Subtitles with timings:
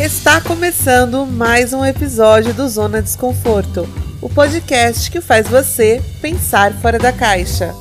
[0.00, 3.82] Está começando mais um episódio do Zona Desconforto,
[4.22, 7.72] o podcast que faz você pensar fora da caixa.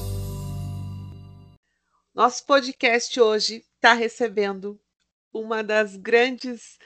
[2.13, 4.79] Nosso podcast hoje está recebendo
[5.33, 6.77] uma das grandes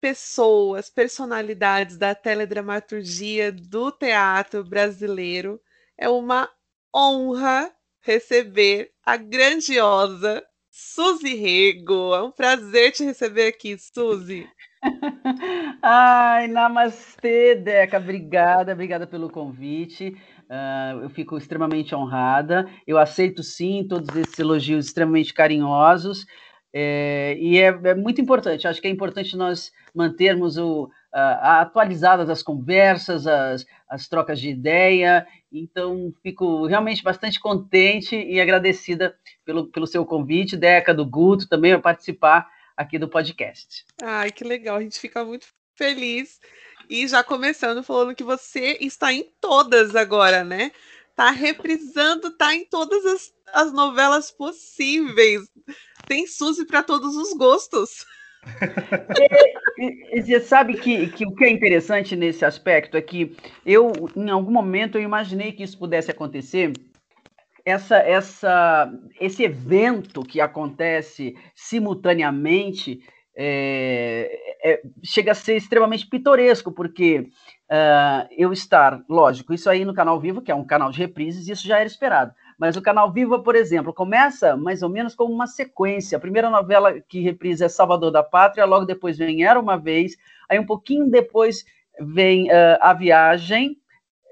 [0.00, 5.60] pessoas, personalidades da teledramaturgia do teatro brasileiro.
[5.96, 6.50] É uma
[6.94, 12.14] honra receber a grandiosa Suzy Rego.
[12.14, 14.48] É um prazer te receber aqui, Suzy.
[15.82, 17.98] Ai, namastê, Deca.
[17.98, 20.16] Obrigada, obrigada pelo convite.
[20.50, 22.68] Uh, eu fico extremamente honrada.
[22.86, 26.26] Eu aceito sim todos esses elogios extremamente carinhosos.
[26.74, 32.30] É, e é, é, muito importante, acho que é importante nós mantermos o, uh, atualizadas
[32.30, 35.26] as conversas, as, as trocas de ideia.
[35.52, 41.72] Então, fico realmente bastante contente e agradecida pelo, pelo seu convite, Deca, do Guto, também
[41.72, 42.48] a participar
[42.82, 43.84] aqui do podcast.
[44.02, 46.40] Ai, que legal, a gente fica muito feliz.
[46.88, 50.72] E já começando falando que você está em todas agora, né?
[51.14, 55.42] Tá reprisando, tá em todas as, as novelas possíveis.
[56.06, 58.04] Tem Suzy para todos os gostos.
[59.78, 64.30] E, você sabe que, que o que é interessante nesse aspecto é que eu, em
[64.30, 66.72] algum momento, eu imaginei que isso pudesse acontecer
[67.64, 73.00] essa, essa, esse evento que acontece simultaneamente
[73.34, 74.30] é,
[74.62, 77.20] é, chega a ser extremamente pitoresco, porque
[77.70, 81.48] uh, eu estar, lógico, isso aí no Canal Vivo, que é um canal de reprises,
[81.48, 82.32] isso já era esperado.
[82.58, 86.16] Mas o Canal Viva, por exemplo, começa mais ou menos como uma sequência.
[86.16, 90.16] A primeira novela que reprisa é Salvador da Pátria, logo depois vem Era Uma Vez,
[90.48, 91.64] aí um pouquinho depois
[91.98, 93.76] vem uh, A Viagem,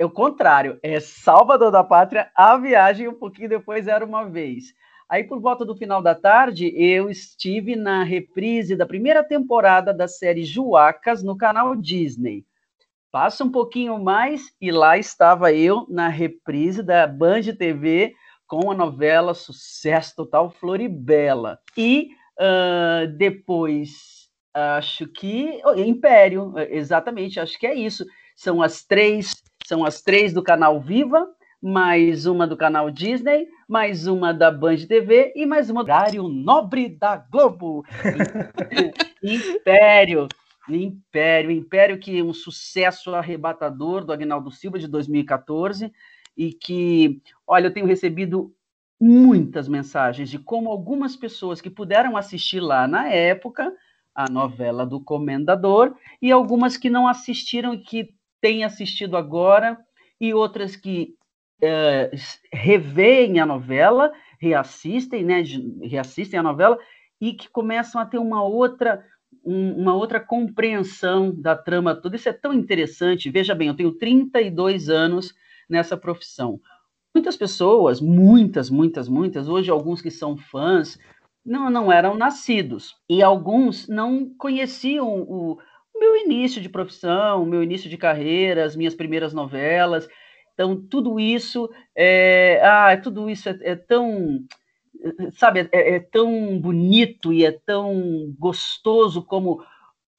[0.00, 4.72] é o contrário, é Salvador da Pátria, a viagem, um pouquinho depois era uma vez.
[5.06, 10.08] Aí, por volta do final da tarde, eu estive na reprise da primeira temporada da
[10.08, 12.46] série Juacas no canal Disney.
[13.12, 18.14] Passa um pouquinho mais e lá estava eu na reprise da Band TV
[18.46, 21.58] com a novela Sucesso Total Floribela.
[21.76, 25.60] E uh, depois, acho que.
[25.62, 28.06] Oh, Império, exatamente, acho que é isso.
[28.34, 29.34] São as três
[29.70, 31.28] são as três do canal Viva,
[31.62, 36.26] mais uma do canal Disney, mais uma da Band TV e mais uma do horário
[36.26, 37.84] nobre da Globo.
[39.22, 40.26] Império.
[40.68, 45.92] Império, Império que é um sucesso arrebatador do Agnaldo Silva de 2014
[46.36, 48.52] e que, olha, eu tenho recebido
[49.00, 53.72] muitas mensagens de como algumas pessoas que puderam assistir lá na época
[54.12, 59.78] a novela do Comendador e algumas que não assistiram e que têm assistido agora
[60.20, 61.14] e outras que
[61.62, 62.10] é,
[63.40, 65.42] a novela, reassistem, né,
[65.82, 66.78] reassistem a novela
[67.20, 69.04] e que começam a ter uma outra
[69.42, 72.16] uma outra compreensão da trama toda.
[72.16, 73.30] Isso é tão interessante.
[73.30, 75.34] Veja bem, eu tenho 32 anos
[75.68, 76.60] nessa profissão.
[77.14, 80.98] Muitas pessoas, muitas, muitas, muitas, hoje alguns que são fãs,
[81.44, 82.94] não, não eram nascidos.
[83.08, 85.58] E alguns não conheciam o,
[86.00, 90.08] meu início de profissão, meu início de carreira, as minhas primeiras novelas.
[90.54, 94.40] Então, tudo isso é, ah, tudo isso é, é tão,
[95.32, 99.62] sabe, é, é, tão bonito e é tão gostoso como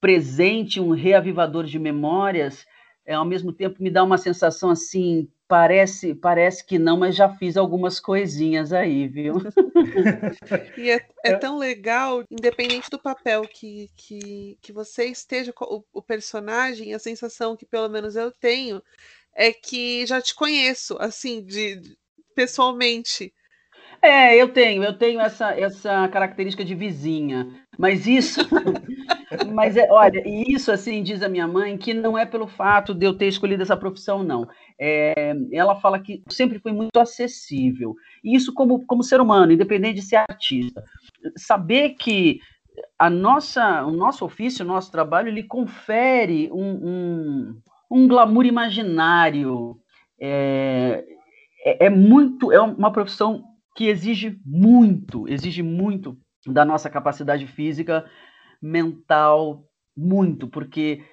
[0.00, 2.64] presente, um reavivador de memórias.
[3.04, 7.28] É, ao mesmo tempo, me dá uma sensação assim Parece, parece que não, mas já
[7.28, 9.34] fiz algumas coisinhas aí, viu?
[10.78, 15.84] e é, é, tão legal, independente do papel que, que, que você esteja com o,
[15.92, 18.82] o personagem, a sensação que pelo menos eu tenho
[19.34, 21.98] é que já te conheço, assim, de, de
[22.34, 23.30] pessoalmente.
[24.00, 28.40] É, eu tenho, eu tenho essa, essa característica de vizinha, mas isso,
[29.54, 33.06] mas é, olha, isso assim diz a minha mãe que não é pelo fato de
[33.06, 34.48] eu ter escolhido essa profissão, não.
[34.84, 37.94] É, ela fala que sempre foi muito acessível.
[38.24, 40.82] E isso como, como ser humano, independente de ser artista.
[41.36, 42.40] Saber que
[42.98, 49.76] a nossa, o nosso ofício, o nosso trabalho, ele confere um, um, um glamour imaginário.
[50.20, 51.04] É,
[51.64, 53.44] é, é muito, é uma profissão
[53.76, 58.04] que exige muito, exige muito da nossa capacidade física,
[58.60, 59.64] mental,
[59.96, 61.04] muito, porque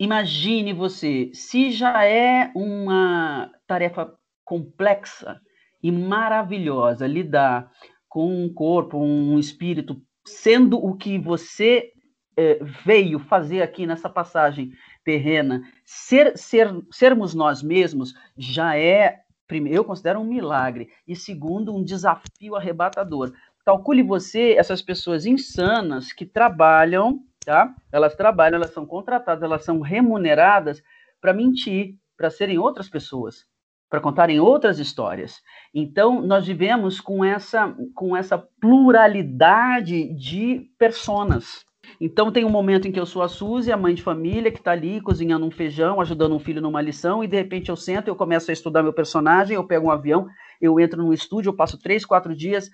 [0.00, 4.12] imagine você, se já é uma tarefa
[4.44, 5.40] complexa
[5.82, 7.70] e maravilhosa lidar
[8.08, 11.92] com um corpo, um espírito, sendo o que você
[12.36, 14.72] é, veio fazer aqui nessa passagem
[15.04, 21.74] terrena, ser, ser, sermos nós mesmos já é primeiro, eu considero um milagre, e segundo,
[21.74, 23.32] um desafio arrebatador.
[23.66, 27.20] Calcule você essas pessoas insanas que trabalham,
[27.50, 27.74] tá?
[27.90, 30.80] Elas trabalham, elas são contratadas, elas são remuneradas
[31.20, 33.44] para mentir, para serem outras pessoas,
[33.90, 35.40] para contarem outras histórias.
[35.74, 41.66] Então, nós vivemos com essa, com essa pluralidade de personas.
[42.00, 44.58] Então, tem um momento em que eu sou a Suzy, a mãe de família, que
[44.58, 48.06] está ali cozinhando um feijão, ajudando um filho numa lição, e de repente eu sento,
[48.06, 50.28] eu começo a estudar meu personagem, eu pego um avião,
[50.60, 52.70] eu entro num estúdio, eu passo três, quatro dias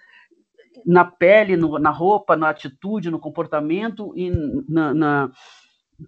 [0.84, 4.30] na pele, no, na roupa, na atitude, no comportamento e
[4.68, 5.30] na, na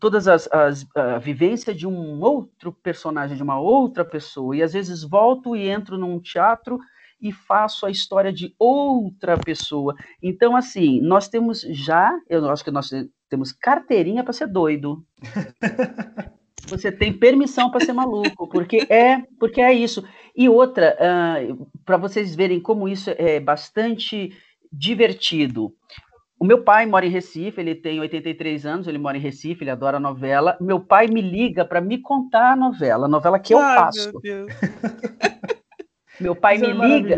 [0.01, 4.57] todas as, as a vivência de um outro personagem, de uma outra pessoa.
[4.57, 6.79] E às vezes volto e entro num teatro
[7.21, 9.95] e faço a história de outra pessoa.
[10.23, 12.91] Então, assim, nós temos já, eu acho que nós
[13.29, 15.05] temos carteirinha para ser doido.
[16.69, 20.05] Você tem permissão para ser maluco, porque é, porque é isso.
[20.37, 24.37] E outra, uh, para vocês verem como isso é bastante
[24.73, 25.73] divertido.
[26.41, 29.71] O meu pai mora em Recife, ele tem 83 anos, ele mora em Recife, ele
[29.71, 30.57] adora novela.
[30.61, 34.13] Meu pai me liga para me contar a novela, a novela que eu Ai, faço.
[34.23, 34.47] Meu,
[36.21, 37.17] meu pai Isso me é liga.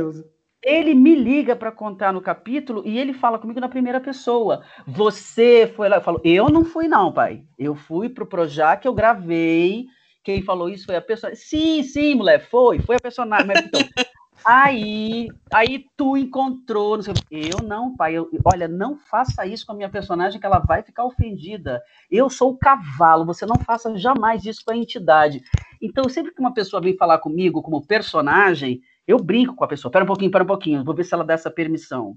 [0.62, 4.62] Ele me liga para contar no capítulo e ele fala comigo na primeira pessoa.
[4.86, 7.42] Você foi lá, eu falo, eu não fui não, pai.
[7.58, 9.86] Eu fui pro Projac, eu gravei.
[10.22, 11.34] Quem falou isso foi a pessoa.
[11.34, 13.46] Sim, sim, mulher, foi, foi a personagem.
[13.46, 13.80] Mas, então,
[14.44, 19.72] Aí, aí tu encontrou, não sei, eu não, pai, eu, olha, não faça isso com
[19.72, 21.82] a minha personagem que ela vai ficar ofendida.
[22.10, 25.42] Eu sou o cavalo, você não faça jamais isso com a entidade.
[25.80, 29.92] Então, sempre que uma pessoa vem falar comigo como personagem, eu brinco com a pessoa.
[29.92, 32.16] Pera um pouquinho, pera um pouquinho, vou ver se ela dá essa permissão.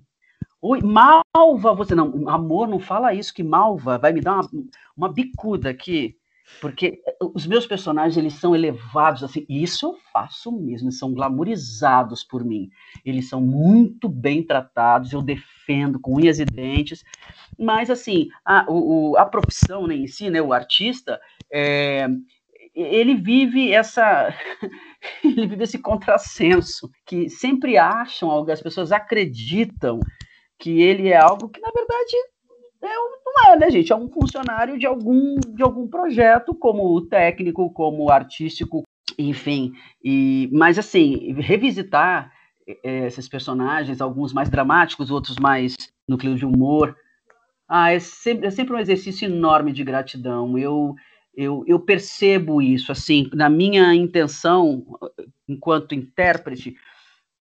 [0.61, 4.49] Oi, malva você não, amor, não fala isso que malva, vai me dar uma,
[4.95, 6.15] uma bicuda aqui.
[6.59, 10.99] Porque eh, os meus personagens, eles são elevados, assim, e isso eu faço mesmo, eles
[10.99, 12.69] são glamorizados por mim.
[13.05, 17.03] Eles são muito bem tratados, eu defendo com unhas e dentes.
[17.57, 21.19] Mas, assim, a, o, a profissão né, em si, né, o artista,
[21.51, 22.07] é,
[22.75, 24.33] ele vive essa
[25.23, 29.99] ele vive esse contrassenso que sempre acham algo as pessoas acreditam
[30.57, 32.15] que ele é algo que na verdade
[32.83, 32.95] é,
[33.25, 33.91] não é, né, gente?
[33.91, 38.83] É um funcionário de algum, de algum projeto, como técnico, como artístico,
[39.17, 39.73] enfim.
[40.03, 42.31] E, mas, assim, revisitar
[42.83, 45.75] é, esses personagens, alguns mais dramáticos, outros mais
[46.19, 46.95] clima de humor,
[47.67, 50.57] ah, é, sempre, é sempre um exercício enorme de gratidão.
[50.57, 50.93] Eu,
[51.35, 54.85] eu, eu percebo isso, assim, na minha intenção,
[55.47, 56.75] enquanto intérprete,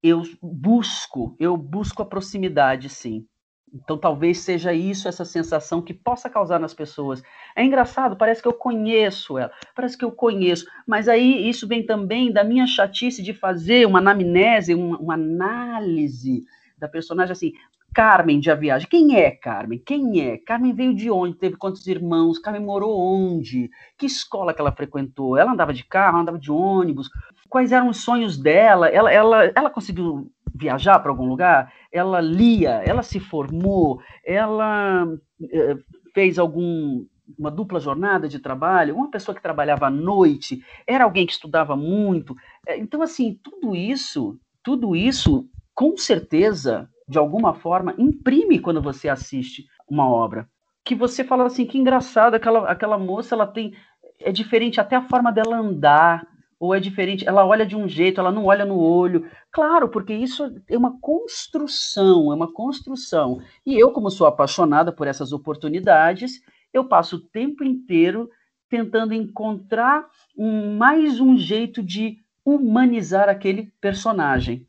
[0.02, 3.26] eu busco, eu busco a proximidade, sim.
[3.72, 7.22] Então talvez seja isso, essa sensação que possa causar nas pessoas.
[7.56, 11.84] É engraçado, parece que eu conheço ela, parece que eu conheço, mas aí isso vem
[11.84, 16.44] também da minha chatice de fazer uma anamnese, uma, uma análise
[16.78, 17.52] da personagem assim.
[17.94, 18.88] Carmen de A Viagem.
[18.88, 19.78] Quem é Carmen?
[19.78, 20.38] Quem é?
[20.38, 21.36] Carmen veio de onde?
[21.36, 22.38] Teve quantos irmãos?
[22.38, 23.70] Carmen morou onde?
[23.98, 25.36] Que escola que ela frequentou?
[25.36, 27.10] Ela andava de carro, andava de ônibus?
[27.50, 28.88] Quais eram os sonhos dela?
[28.88, 35.06] Ela, ela, ela conseguiu viajar para algum lugar, ela lia, ela se formou, ela
[35.52, 35.76] eh,
[36.14, 37.04] fez algum
[37.38, 41.76] uma dupla jornada de trabalho, uma pessoa que trabalhava à noite, era alguém que estudava
[41.76, 42.36] muito.
[42.66, 49.08] Eh, então, assim, tudo isso, tudo isso, com certeza, de alguma forma, imprime quando você
[49.08, 50.48] assiste uma obra.
[50.84, 53.74] Que você fala assim, que engraçado, aquela, aquela moça, ela tem.
[54.20, 56.26] É diferente até a forma dela andar,
[56.62, 59.28] ou é diferente, ela olha de um jeito, ela não olha no olho.
[59.50, 63.42] Claro, porque isso é uma construção, é uma construção.
[63.66, 66.40] E eu, como sou apaixonada por essas oportunidades,
[66.72, 68.30] eu passo o tempo inteiro
[68.70, 70.06] tentando encontrar
[70.38, 74.64] um, mais um jeito de humanizar aquele personagem.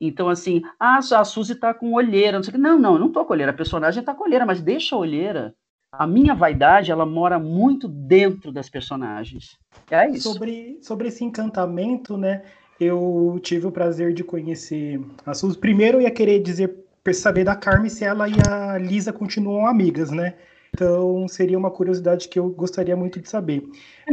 [0.00, 2.60] Então, assim, ah, a Suzy tá com olheira, não sei o que.
[2.60, 5.54] Não, não, não tô com olheira, a personagem tá com olheira, mas deixa a olheira
[5.92, 9.58] a minha vaidade ela mora muito dentro das personagens.
[9.90, 10.32] É isso.
[10.32, 12.42] Sobre, sobre esse encantamento, né?
[12.78, 15.58] Eu tive o prazer de conhecer a Suzy.
[15.58, 16.74] Primeiro eu ia querer dizer,
[17.12, 20.34] saber da Carmen se ela e a Lisa continuam amigas, né?
[20.72, 23.64] Então seria uma curiosidade que eu gostaria muito de saber.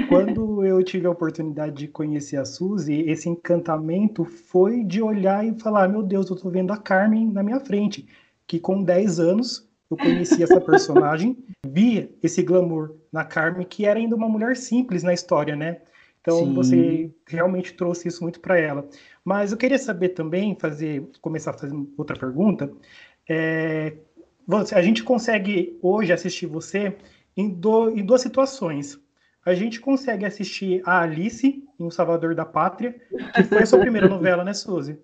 [0.08, 5.60] Quando eu tive a oportunidade de conhecer a Suzy, esse encantamento foi de olhar e
[5.60, 8.08] falar: meu Deus, eu tô vendo a Carmen na minha frente,
[8.48, 14.00] que com 10 anos eu conheci essa personagem, vi esse glamour na Carmen, que era
[14.00, 15.82] ainda uma mulher simples na história, né?
[16.22, 16.54] Então Sim.
[16.54, 18.88] você realmente trouxe isso muito para ela.
[19.24, 22.72] Mas eu queria saber também, fazer, começar a fazer outra pergunta.
[23.30, 23.94] É,
[24.48, 26.96] você, a gente consegue hoje assistir você
[27.38, 29.00] em, do, em duas situações.
[29.46, 32.96] A gente consegue assistir a Alice em O Salvador da Pátria,
[33.36, 34.98] que foi a sua primeira novela, né, Suzy?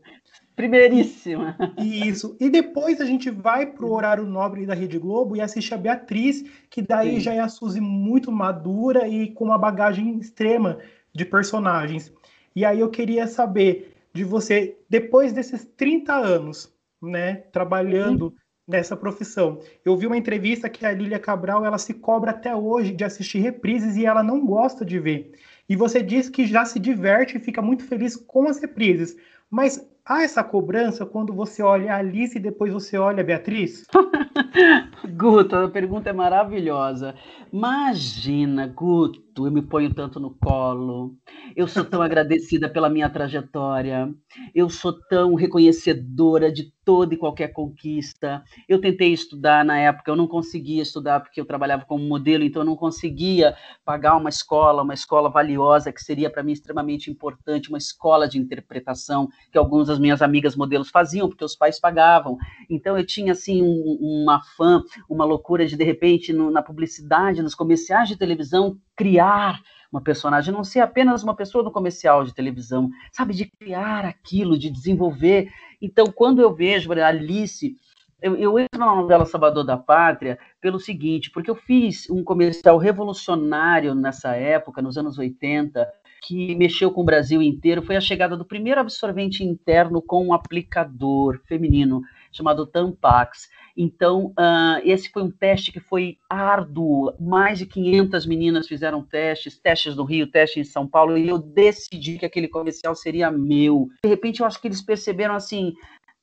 [0.56, 1.56] Primeiríssima.
[1.78, 2.36] Isso.
[2.40, 6.44] E depois a gente vai pro horário nobre da Rede Globo e assiste a Beatriz,
[6.70, 7.20] que daí Sim.
[7.20, 10.78] já é a Suzy muito madura e com uma bagagem extrema
[11.14, 12.14] de personagens.
[12.56, 18.34] E aí eu queria saber de você, depois desses 30 anos, né, trabalhando uhum.
[18.68, 19.60] nessa profissão.
[19.86, 23.40] Eu vi uma entrevista que a Lília Cabral, ela se cobra até hoje de assistir
[23.40, 25.32] reprises e ela não gosta de ver.
[25.68, 29.16] E você diz que já se diverte e fica muito feliz com as reprises.
[29.50, 33.86] Mas há essa cobrança quando você olha a Alice e depois você olha a Beatriz?
[35.18, 37.16] Guto, a pergunta é maravilhosa.
[37.52, 41.16] Imagina, Guto, eu me ponho tanto no colo.
[41.56, 44.14] Eu sou tão agradecida pela minha trajetória.
[44.54, 48.44] Eu sou tão reconhecedora de toda e qualquer conquista.
[48.68, 52.62] Eu tentei estudar na época, eu não conseguia estudar porque eu trabalhava como modelo, então
[52.62, 57.70] eu não conseguia pagar uma escola, uma escola valiosa que seria para mim extremamente importante,
[57.70, 62.38] uma escola de interpretação que algumas das minhas amigas modelos faziam porque os pais pagavam.
[62.70, 67.42] Então eu tinha assim um, uma fã, uma loucura de de repente no, na publicidade,
[67.42, 69.60] nos comerciais de televisão criar
[69.92, 74.58] uma personagem, não ser apenas uma pessoa no comercial de televisão, sabe, de criar aquilo,
[74.58, 75.52] de desenvolver.
[75.82, 77.76] Então, quando eu vejo a Alice,
[78.22, 82.78] eu, eu entro na novela Salvador da Pátria pelo seguinte, porque eu fiz um comercial
[82.78, 85.88] revolucionário nessa época, nos anos 80,
[86.22, 90.34] que mexeu com o Brasil inteiro, foi a chegada do primeiro absorvente interno com um
[90.34, 93.50] aplicador feminino chamado Tampax.
[93.76, 97.14] Então, uh, esse foi um teste que foi árduo.
[97.20, 101.38] Mais de 500 meninas fizeram testes, testes no Rio, testes em São Paulo, e eu
[101.38, 103.90] decidi que aquele comercial seria meu.
[104.04, 105.74] De repente, eu acho que eles perceberam assim: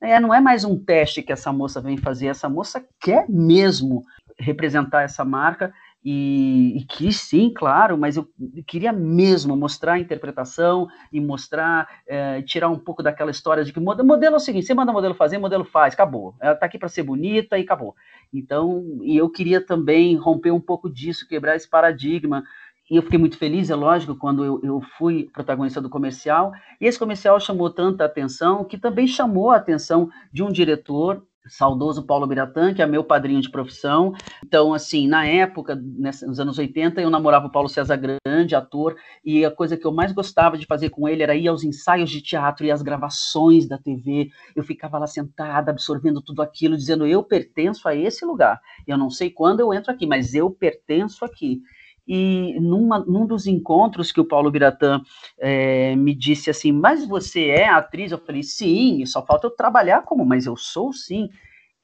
[0.01, 4.03] é, não é mais um teste que essa moça vem fazer, essa moça quer mesmo
[4.37, 5.73] representar essa marca
[6.03, 8.25] e, e quis sim, claro, mas eu
[8.65, 13.79] queria mesmo mostrar a interpretação e mostrar, é, tirar um pouco daquela história de que
[13.79, 16.35] modelo é o seguinte: você manda modelo fazer, modelo faz, acabou.
[16.39, 17.95] Ela está aqui para ser bonita e acabou.
[18.33, 22.43] Então, e eu queria também romper um pouco disso, quebrar esse paradigma.
[22.89, 26.51] E eu fiquei muito feliz, é lógico, quando eu, eu fui protagonista do comercial.
[26.81, 32.05] E esse comercial chamou tanta atenção que também chamou a atenção de um diretor saudoso
[32.05, 34.13] Paulo Biratã, que é meu padrinho de profissão.
[34.45, 39.43] Então, assim, na época, nos anos 80, eu namorava o Paulo César Grande, ator, e
[39.43, 42.21] a coisa que eu mais gostava de fazer com ele era ir aos ensaios de
[42.21, 44.29] teatro e às gravações da TV.
[44.55, 48.59] Eu ficava lá sentada, absorvendo tudo aquilo, dizendo: eu pertenço a esse lugar.
[48.87, 51.61] Eu não sei quando eu entro aqui, mas eu pertenço aqui.
[52.11, 54.99] E numa, num dos encontros que o Paulo Biratã
[55.37, 58.11] é, me disse assim, mas você é atriz?
[58.11, 61.29] Eu falei, sim, só falta eu trabalhar como, mas eu sou sim.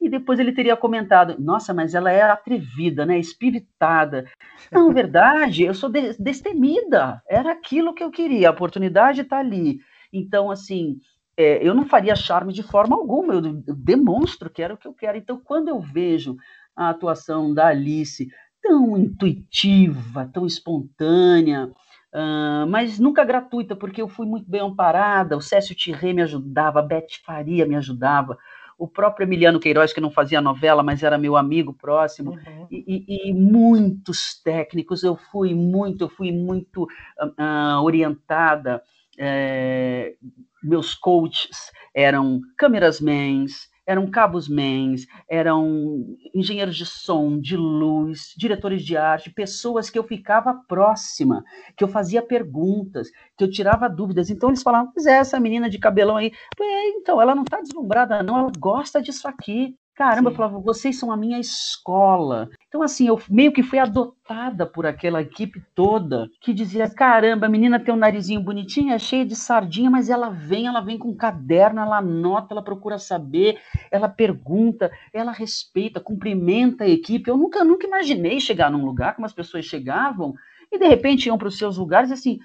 [0.00, 4.24] E depois ele teria comentado, nossa, mas ela é atrevida, né, espiritada.
[4.72, 9.78] Não, verdade, eu sou destemida, era aquilo que eu queria, a oportunidade está ali.
[10.12, 10.98] Então, assim,
[11.36, 14.88] é, eu não faria charme de forma alguma, eu, eu demonstro que era o que
[14.88, 15.18] eu quero.
[15.18, 16.36] Então, quando eu vejo
[16.74, 18.28] a atuação da Alice
[18.66, 21.66] tão intuitiva, tão espontânea,
[22.12, 26.80] uh, mas nunca gratuita, porque eu fui muito bem amparada, o Cécio Tirré me ajudava,
[26.80, 28.36] a Beth Faria me ajudava,
[28.76, 32.66] o próprio Emiliano Queiroz, que não fazia novela, mas era meu amigo próximo, uhum.
[32.70, 38.82] e, e, e, muitos técnicos, eu fui muito, eu fui muito uh, orientada,
[39.18, 40.14] é,
[40.62, 48.96] meus coaches eram câmerasmans, eram cabos mens, eram engenheiros de som, de luz, diretores de
[48.96, 51.44] arte, pessoas que eu ficava próxima,
[51.76, 54.28] que eu fazia perguntas, que eu tirava dúvidas.
[54.28, 57.60] Então eles falavam: Pois é, essa menina de cabelão aí, é, então, ela não está
[57.60, 59.76] deslumbrada, não, ela gosta disso aqui.
[59.96, 60.34] Caramba, Sim.
[60.34, 62.50] eu falava, vocês são a minha escola.
[62.68, 67.48] Então, assim, eu meio que fui adotada por aquela equipe toda que dizia: caramba, a
[67.48, 71.08] menina tem um narizinho bonitinho, é cheia de sardinha, mas ela vem, ela vem com
[71.08, 73.58] um caderno, ela anota, ela procura saber,
[73.90, 77.30] ela pergunta, ela respeita, cumprimenta a equipe.
[77.30, 80.34] Eu nunca, nunca imaginei chegar num lugar como as pessoas chegavam
[80.70, 82.38] e de repente iam para os seus lugares assim: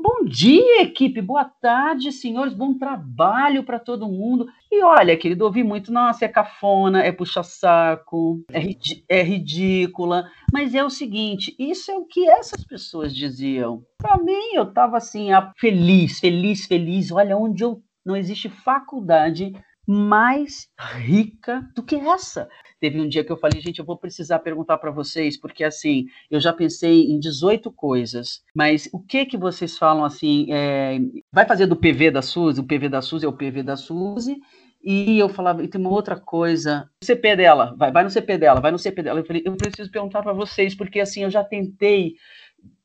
[0.00, 1.20] Bom dia, equipe.
[1.20, 2.54] Boa tarde, senhores.
[2.54, 4.46] Bom trabalho para todo mundo.
[4.70, 8.60] E olha, querido, ouvi muito, nossa, é cafona, é puxa-saco, é,
[9.08, 10.30] é, ridícula.
[10.52, 13.82] Mas é o seguinte, isso é o que essas pessoas diziam.
[13.98, 17.10] Para mim, eu estava assim, feliz, feliz, feliz.
[17.12, 19.52] Olha, onde eu não existe faculdade
[19.86, 22.48] mais rica do que essa.
[22.80, 26.06] Teve um dia que eu falei, gente, eu vou precisar perguntar para vocês, porque assim,
[26.30, 30.98] eu já pensei em 18 coisas, mas o que que vocês falam assim, é,
[31.32, 34.40] vai fazer do PV da Suzy, o PV da Suzy é o PV da Suzy,
[34.84, 38.36] e eu falava, e tem uma outra coisa, o CP dela, vai, vai no CP
[38.36, 39.20] dela, vai no CP dela.
[39.20, 42.14] Eu falei, eu preciso perguntar para vocês, porque assim, eu já tentei,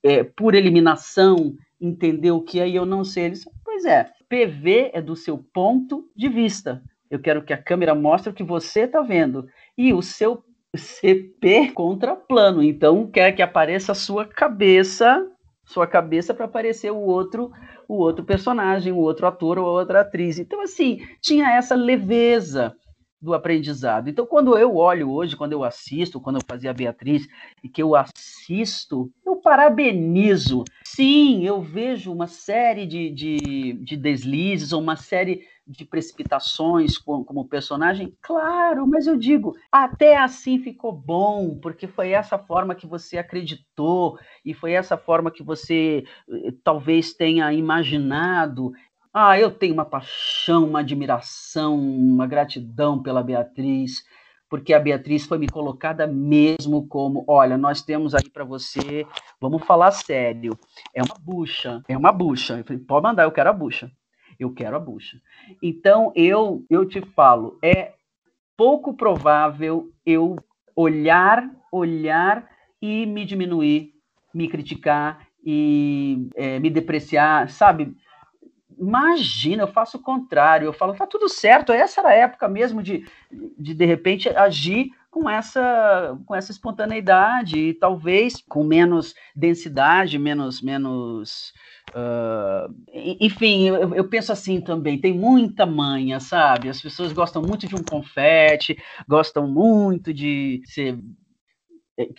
[0.04, 3.25] é, por eliminação, entender o que é, e eu não sei.
[3.25, 6.84] Eles, pois é, PV é do seu ponto de vista.
[7.10, 9.48] Eu quero que a câmera mostre o que você está vendo.
[9.77, 10.43] E o seu
[10.75, 12.62] CP contra plano.
[12.62, 15.25] Então, quer que apareça a sua cabeça,
[15.65, 17.51] sua cabeça para aparecer o outro,
[17.88, 20.38] o outro personagem, o outro ator ou outra atriz.
[20.39, 22.75] Então, assim, tinha essa leveza
[23.22, 24.10] do aprendizado.
[24.10, 27.28] Então, quando eu olho hoje, quando eu assisto, quando eu fazia a Beatriz,
[27.64, 30.68] e que eu assisto, eu parabenizo.
[30.86, 37.26] Sim, eu vejo uma série de, de, de deslizes, ou uma série de precipitações como,
[37.26, 42.88] como personagem, claro, mas eu digo, até assim ficou bom, porque foi essa forma que
[42.88, 48.72] você acreditou, e foi essa forma que você eh, talvez tenha imaginado,
[49.20, 54.04] ah, eu tenho uma paixão, uma admiração, uma gratidão pela Beatriz,
[54.48, 59.08] porque a Beatriz foi me colocada mesmo como, olha, nós temos aí para você,
[59.42, 60.56] vamos falar sério,
[60.94, 62.60] é uma bucha, é uma bucha.
[62.60, 63.92] Eu falei, pode mandar, eu quero a bucha.
[64.40, 65.20] Eu quero a bucha.
[65.64, 67.94] Então, eu eu te falo, é
[68.56, 70.36] pouco provável eu
[70.76, 72.48] olhar, olhar
[72.80, 73.94] e me diminuir,
[74.32, 77.96] me criticar e é, me depreciar, sabe?
[78.79, 82.84] Imagina, eu faço o contrário, eu falo, tá tudo certo, essa era a época mesmo
[82.84, 83.05] de,
[83.57, 90.62] de, de repente, agir com essa, com essa espontaneidade e talvez com menos densidade, menos,
[90.62, 91.53] menos
[91.96, 92.72] Uh,
[93.19, 96.69] enfim, eu, eu, penso assim também, tem muita manha, sabe?
[96.69, 101.00] As pessoas gostam muito de um confete, gostam muito de ser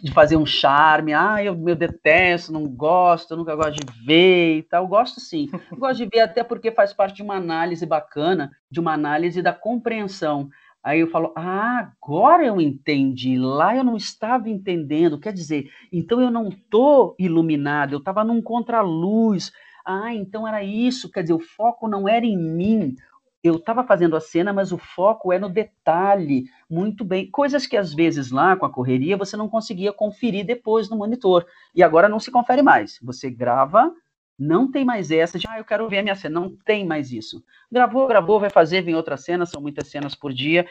[0.03, 4.63] de fazer um charme, ah, eu, eu detesto, não gosto, nunca gosto de ver e
[4.65, 4.85] tal.
[4.85, 5.49] Eu gosto sim.
[5.71, 9.41] Eu gosto de ver até porque faz parte de uma análise bacana, de uma análise
[9.41, 10.49] da compreensão.
[10.83, 13.39] Aí eu falo, ah, agora eu entendi.
[13.39, 15.19] Lá eu não estava entendendo.
[15.19, 19.53] Quer dizer, então eu não estou iluminado, eu estava num contraluz.
[19.87, 21.11] Ah, então era isso.
[21.11, 22.97] Quer dizer, o foco não era em mim,
[23.43, 27.31] eu estava fazendo a cena, mas o foco é no detalhe, muito bem.
[27.31, 31.47] Coisas que às vezes lá com a correria você não conseguia conferir depois no monitor.
[31.75, 32.99] E agora não se confere mais.
[33.03, 33.93] Você grava,
[34.39, 36.41] não tem mais essa de, ah, eu quero ver a minha cena.
[36.41, 37.43] Não tem mais isso.
[37.71, 40.67] Gravou, gravou, vai fazer, vem outra cena, são muitas cenas por dia.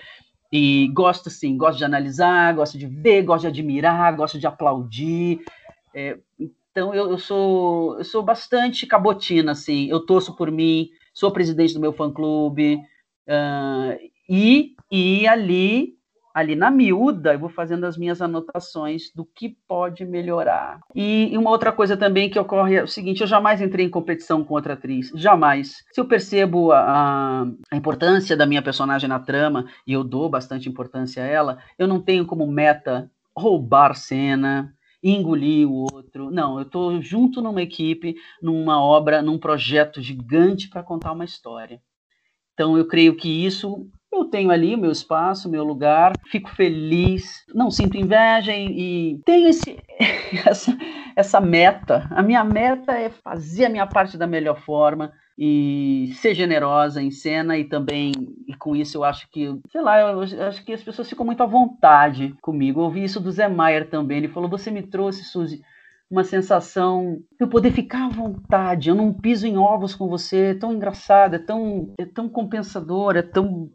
[0.52, 5.41] E gosto sim, gosto de analisar, gosto de ver, gosto de admirar, gosto de aplaudir.
[5.94, 6.18] É,
[6.72, 9.89] então eu, eu, sou eu sou bastante cabotina, assim.
[9.89, 12.75] Eu torço por mim, sou presidente do meu fã-clube,
[13.27, 13.97] uh,
[14.30, 15.95] e, e ali,
[16.32, 20.80] ali na miúda, eu vou fazendo as minhas anotações do que pode melhorar.
[20.93, 23.89] E, e uma outra coisa também que ocorre é o seguinte, eu jamais entrei em
[23.89, 25.84] competição com outra atriz, jamais.
[25.91, 30.69] Se eu percebo a, a importância da minha personagem na trama, e eu dou bastante
[30.69, 34.71] importância a ela, eu não tenho como meta roubar cena,
[35.04, 36.32] engolir o outro.
[36.32, 41.82] Não, eu estou junto numa equipe, numa obra, num projeto gigante para contar uma história.
[42.54, 46.50] Então eu creio que isso eu tenho ali o meu espaço, o meu lugar, fico
[46.50, 49.78] feliz, não sinto inveja e, tenho esse,
[50.46, 50.78] essa,
[51.16, 52.08] essa meta.
[52.12, 57.12] A minha meta é fazer a minha parte da melhor forma, e ser generosa em
[57.12, 58.12] cena e também
[58.47, 61.43] e com isso eu acho que sei lá eu, acho que as pessoas ficam muito
[61.43, 62.80] à vontade comigo.
[62.80, 65.62] Eu ouvi isso do Zé Maier também ele falou você me trouxe Suzy
[66.10, 70.38] uma sensação de eu poder ficar à vontade eu não piso em ovos com você
[70.38, 73.69] é tão engraçado é tão é tão compensador é tão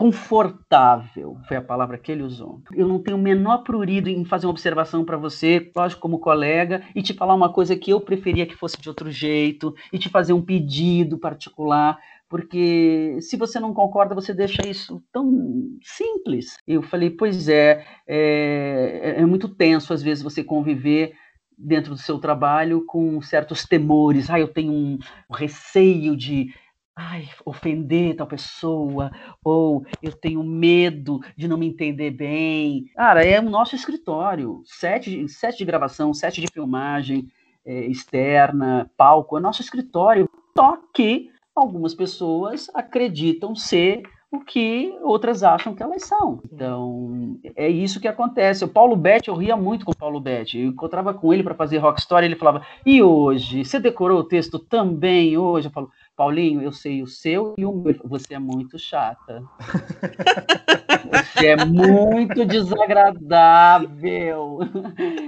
[0.00, 2.62] confortável, foi a palavra que ele usou.
[2.74, 6.82] Eu não tenho o menor prurido em fazer uma observação para você, lógico, como colega,
[6.94, 10.08] e te falar uma coisa que eu preferia que fosse de outro jeito, e te
[10.08, 11.98] fazer um pedido particular,
[12.30, 16.56] porque se você não concorda, você deixa isso tão simples.
[16.66, 21.12] Eu falei, pois é, é, é muito tenso às vezes você conviver
[21.58, 24.30] dentro do seu trabalho com certos temores.
[24.30, 24.98] Ah, eu tenho um
[25.30, 26.54] receio de
[27.00, 29.10] ai, ofender tal pessoa,
[29.42, 32.84] ou eu tenho medo de não me entender bem.
[32.94, 37.26] Cara, é o nosso escritório, sete, sete de gravação, sete de filmagem
[37.64, 40.28] é, externa, palco, é nosso escritório.
[40.56, 46.40] Só que algumas pessoas acreditam ser o que outras acham que elas são.
[46.52, 48.64] Então, é isso que acontece.
[48.64, 50.58] O Paulo Betti, eu ria muito com o Paulo Betti.
[50.58, 54.24] Eu encontrava com ele para fazer Rock Story, ele falava: "E hoje, você decorou o
[54.24, 57.98] texto também hoje?" Eu falo: Paulinho, eu sei o seu e o meu.
[58.04, 59.42] Você é muito chata.
[61.10, 64.58] Você é muito desagradável.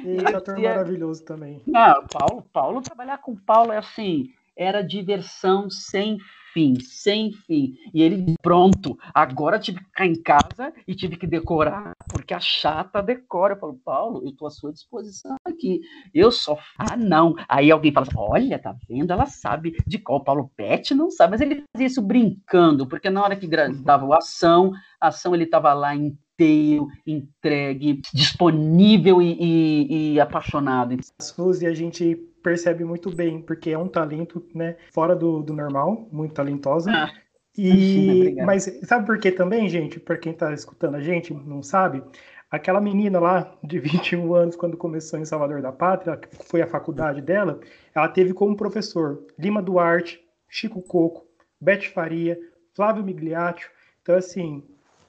[0.05, 0.69] E o ator é...
[0.69, 1.63] maravilhoso também.
[1.67, 6.19] Não, Paulo, Paulo, trabalhar com Paulo é assim, era diversão sem
[6.53, 7.75] fim, sem fim.
[7.93, 12.41] E ele, pronto, agora tive que ficar em casa e tive que decorar, porque a
[12.41, 13.55] chata decora.
[13.55, 15.81] Eu falo, Paulo, eu estou à sua disposição aqui.
[16.15, 16.59] Eu só.
[16.79, 17.35] Ah, não.
[17.49, 19.13] Aí alguém fala assim, olha, tá vendo?
[19.13, 23.23] Ela sabe de qual Paulo Pet não sabe, mas ele fazia isso brincando, porque na
[23.23, 23.49] hora que
[23.83, 30.97] dava o ação, a ação ele estava lá inteiro, entregue, disponível e, e, e apaixonado.
[31.21, 36.09] Suzy, a gente percebe muito bem, porque é um talento, né, fora do, do normal,
[36.11, 36.91] muito talentosa.
[36.91, 37.11] Ah,
[37.57, 40.01] e mas sabe por que também, gente?
[40.01, 42.03] Para quem está escutando a gente, não sabe,
[42.51, 46.67] aquela menina lá de 21 anos quando começou em Salvador da Pátria, que foi a
[46.67, 47.61] faculdade dela,
[47.95, 51.27] ela teve como professor Lima Duarte, Chico Coco,
[51.61, 52.39] Beth Faria,
[52.75, 53.71] Flávio Migliaccio.
[54.03, 54.63] Então assim,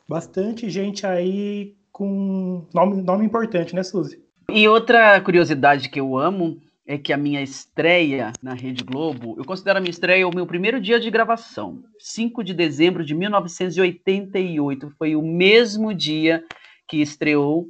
[0.07, 4.21] bastante gente aí com nome, nome importante, né, Suzy?
[4.49, 9.45] E outra curiosidade que eu amo é que a minha estreia na Rede Globo, eu
[9.45, 14.93] considero a minha estreia o meu primeiro dia de gravação, 5 de dezembro de 1988.
[14.97, 16.43] Foi o mesmo dia
[16.87, 17.69] que estreou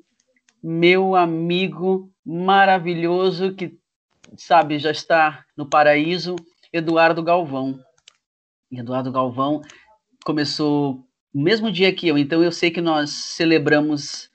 [0.61, 3.77] meu amigo maravilhoso que,
[4.37, 6.35] sabe, já está no paraíso,
[6.71, 7.79] Eduardo Galvão.
[8.71, 9.61] Eduardo Galvão
[10.25, 14.29] começou no mesmo dia que eu, então eu sei que nós celebramos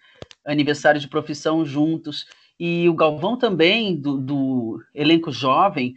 [0.45, 2.27] aniversário de profissão juntos.
[2.59, 5.94] E o Galvão também, do, do elenco jovem,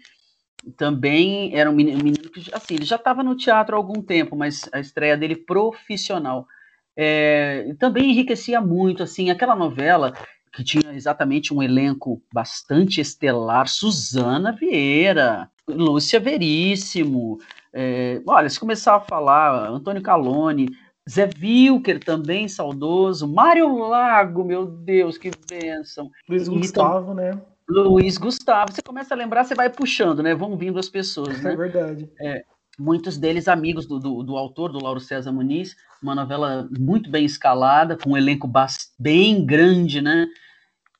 [0.77, 4.69] também era um menino, que, assim, ele já estava no teatro há algum tempo, mas
[4.71, 6.47] a estreia dele profissional.
[6.95, 10.13] É, também enriquecia muito, assim, aquela novela
[10.53, 17.39] que tinha exatamente um elenco bastante estelar, Suzana Vieira, Lúcia Veríssimo,
[17.73, 20.69] é, olha, se começar a falar, Antônio Calone,
[21.11, 23.27] Zé Wilker também, saudoso.
[23.27, 26.09] Mário Lago, meu Deus, que bênção.
[26.29, 27.37] Luiz Gustavo, né?
[27.67, 28.71] Luiz Gustavo.
[28.71, 30.33] Você começa a lembrar, você vai puxando, né?
[30.33, 31.53] Vão vindo as pessoas, é né?
[31.53, 32.09] É verdade.
[32.21, 32.45] É,
[32.79, 35.75] muitos deles amigos do, do, do, autor, do Lauro César Muniz.
[36.01, 38.49] Uma novela muito bem escalada, com um elenco
[38.97, 40.27] bem grande, né?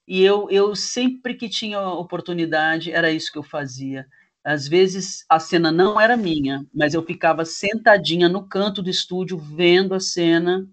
[0.06, 4.06] E eu, eu sempre que tinha oportunidade, era isso que eu fazia
[4.43, 9.38] às vezes a cena não era minha, mas eu ficava sentadinha no canto do estúdio
[9.38, 10.67] vendo a cena,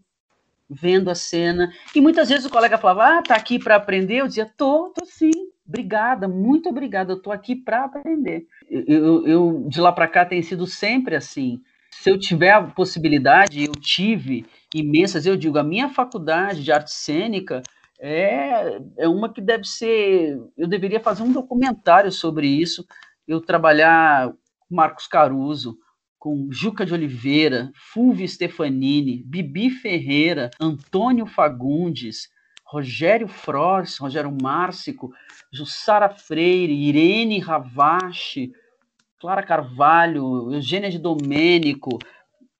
[0.69, 1.73] vendo a cena.
[1.95, 4.17] E muitas vezes o colega falava: "Ah, tá aqui para aprender".
[4.17, 5.31] Eu dizia: "Tô, tô sim.
[5.67, 7.13] Obrigada, muito obrigada.
[7.13, 8.47] Eu tô aqui para aprender".
[8.71, 11.61] Eu, eu, de lá para cá tem sido sempre assim.
[11.91, 16.93] Se eu tiver a possibilidade, eu tive imensas, eu digo, a minha faculdade de arte
[16.93, 17.63] cênica
[17.99, 20.39] é, é uma que deve ser.
[20.57, 22.87] Eu deveria fazer um documentário sobre isso,
[23.29, 25.79] eu trabalhar com Marcos Caruso,
[26.19, 32.29] com Juca de Oliveira, Fulvio Stefanini, Bibi Ferreira, Antônio Fagundes,
[32.65, 35.13] Rogério Frois, Rogério Márcico,
[35.53, 38.51] Jussara Freire, Irene Ravache,
[39.21, 41.99] Clara Carvalho, Eugênia de Domênico,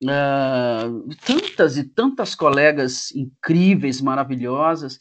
[0.05, 4.99] uh, tantas e tantas colegas incríveis, maravilhosas,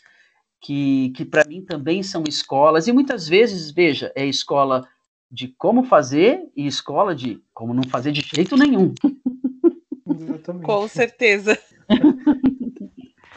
[0.62, 4.88] que, que para mim também são escolas, e muitas vezes, veja, é escola
[5.30, 8.94] de como fazer e escola de como não fazer de jeito nenhum.
[10.10, 10.66] Exatamente.
[10.66, 11.58] Com certeza.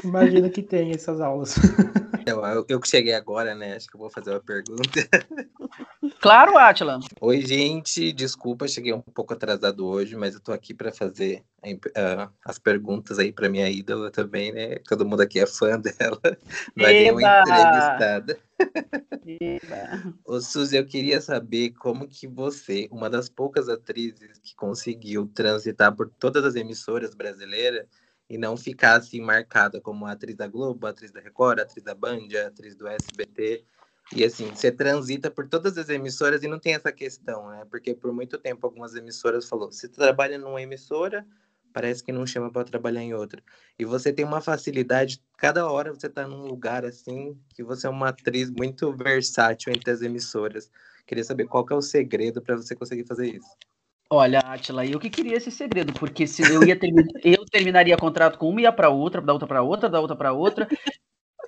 [0.05, 1.55] Imagina que tem essas aulas.
[2.27, 3.75] Eu, eu, eu, cheguei agora, né?
[3.75, 5.09] Acho que eu vou fazer uma pergunta.
[6.21, 7.01] Claro, Atila.
[7.21, 8.13] Oi, gente.
[8.13, 13.19] Desculpa, cheguei um pouco atrasado hoje, mas eu tô aqui para fazer uh, as perguntas
[13.19, 14.77] aí para minha ídola também, né?
[14.87, 16.21] Todo mundo aqui é fã dela.
[16.77, 18.39] Vai ter uma entrevistada.
[20.25, 25.97] Ô, Suzy, eu queria saber como que você, uma das poucas atrizes que conseguiu transitar
[25.97, 27.87] por todas as emissoras brasileiras,
[28.31, 32.29] e não ficar assim marcada como atriz da Globo, atriz da Record, atriz da Band,
[32.47, 33.65] atriz do SBT.
[34.15, 37.65] E assim, você transita por todas as emissoras e não tem essa questão, né?
[37.69, 41.27] Porque por muito tempo algumas emissoras falou, você trabalha numa emissora,
[41.73, 43.43] parece que não chama para trabalhar em outra.
[43.77, 47.91] E você tem uma facilidade, cada hora você está num lugar assim, que você é
[47.91, 50.71] uma atriz muito versátil entre as emissoras.
[51.05, 53.57] Queria saber qual que é o segredo para você conseguir fazer isso.
[54.13, 58.39] Olha, Atila, eu que queria esse segredo, porque se eu ia terminar, eu terminaria contrato
[58.39, 60.69] com uma, ia para outra, da outra para outra, da outra para outra.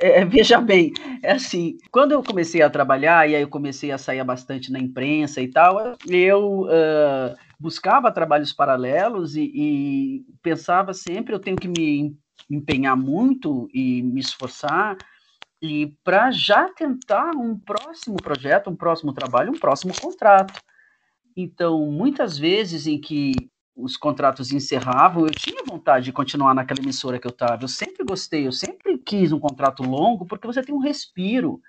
[0.01, 3.90] É, é, veja bem, é assim, quando eu comecei a trabalhar, e aí eu comecei
[3.90, 10.94] a sair bastante na imprensa e tal, eu uh, buscava trabalhos paralelos e, e, pensava
[10.94, 12.16] sempre, eu tenho que me
[12.48, 14.96] empenhar muito e me esforçar
[15.61, 20.61] e para já tentar um próximo projeto, um próximo trabalho, um próximo contrato.
[21.36, 27.18] Então, muitas vezes em que os contratos encerravam, eu tinha vontade de continuar naquela emissora
[27.18, 27.64] que eu estava.
[27.64, 31.60] Eu sempre gostei, eu sempre quis um contrato longo, porque você tem um respiro.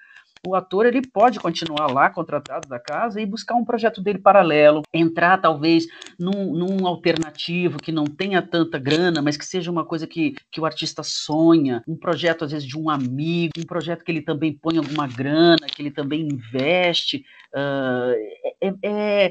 [0.46, 4.84] O ator ele pode continuar lá contratado da casa e buscar um projeto dele paralelo,
[4.94, 5.88] entrar talvez
[6.20, 10.60] num, num alternativo que não tenha tanta grana, mas que seja uma coisa que, que
[10.60, 14.54] o artista sonha, um projeto às vezes de um amigo, um projeto que ele também
[14.54, 17.26] põe alguma grana, que ele também investe.
[17.54, 19.30] Uh, é, é,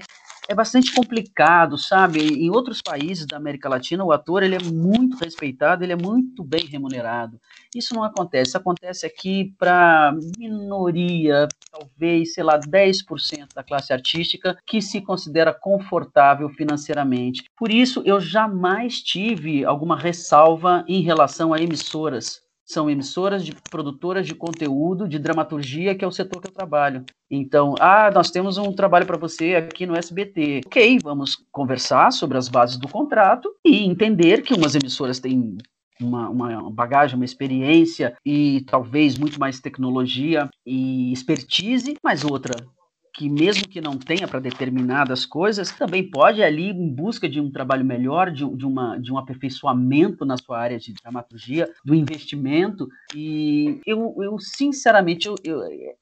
[0.53, 2.21] é bastante complicado, sabe?
[2.21, 6.45] Em outros países da América Latina, o ator ele é muito respeitado, ele é muito
[6.45, 7.41] bem remunerado.
[7.75, 8.57] Isso não acontece.
[8.57, 16.51] Acontece aqui para minoria, talvez, sei lá, 10% da classe artística que se considera confortável
[16.51, 17.45] financeiramente.
[17.57, 24.27] Por isso, eu jamais tive alguma ressalva em relação a emissoras são emissoras de produtoras
[24.27, 27.05] de conteúdo, de dramaturgia, que é o setor que eu trabalho.
[27.31, 30.63] Então, ah, nós temos um trabalho para você aqui no SBT.
[30.67, 35.57] Ok, vamos conversar sobre as bases do contrato e entender que umas emissoras têm
[36.01, 42.55] uma, uma, bagagem, uma experiência e talvez muito mais tecnologia e expertise, mas outra
[43.15, 47.51] que mesmo que não tenha para determinadas coisas, também pode ali em busca de um
[47.51, 52.89] trabalho melhor, de, de, uma, de um aperfeiçoamento na sua área de dramaturgia, do investimento.
[53.15, 55.61] E eu, eu sinceramente, eu, eu,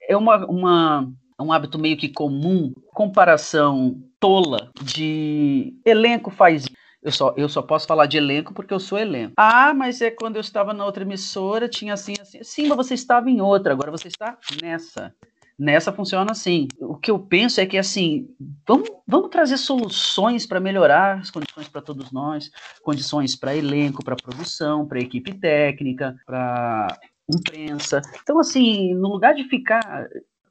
[0.09, 6.67] é uma, uma, um hábito meio que comum, comparação tola de elenco faz
[7.03, 9.33] eu só, eu só posso falar de elenco porque eu sou elenco.
[9.35, 12.45] Ah, mas é quando eu estava na outra emissora, tinha assim, assim.
[12.45, 15.15] Sim, mas você estava em outra, agora você está nessa.
[15.61, 16.69] Nessa funciona assim.
[16.81, 18.35] O que eu penso é que assim,
[18.67, 22.51] vamos, vamos trazer soluções para melhorar as condições para todos nós,
[22.83, 26.99] condições para elenco, para produção, para equipe técnica, para
[27.31, 28.01] imprensa.
[28.23, 30.09] Então assim, no lugar de ficar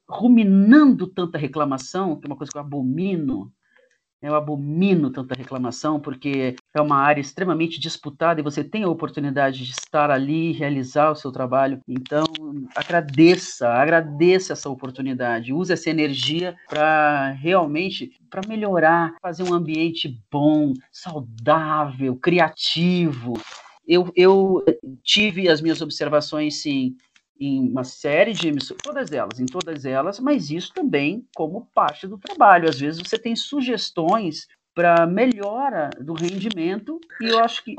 [0.07, 3.51] ruminando tanta reclamação, que é uma coisa que eu abomino,
[4.21, 9.63] eu abomino tanta reclamação, porque é uma área extremamente disputada e você tem a oportunidade
[9.65, 11.79] de estar ali e realizar o seu trabalho.
[11.87, 12.25] Então,
[12.75, 15.53] agradeça, agradeça essa oportunidade.
[15.53, 23.33] Use essa energia para realmente para melhorar, fazer um ambiente bom, saudável, criativo.
[23.87, 24.63] Eu, eu
[25.03, 26.95] tive as minhas observações, sim,
[27.39, 32.05] em uma série de emissões, todas elas, em todas elas, mas isso também como parte
[32.05, 32.67] do trabalho.
[32.69, 37.75] Às vezes você tem sugestões para melhora do rendimento e eu acho que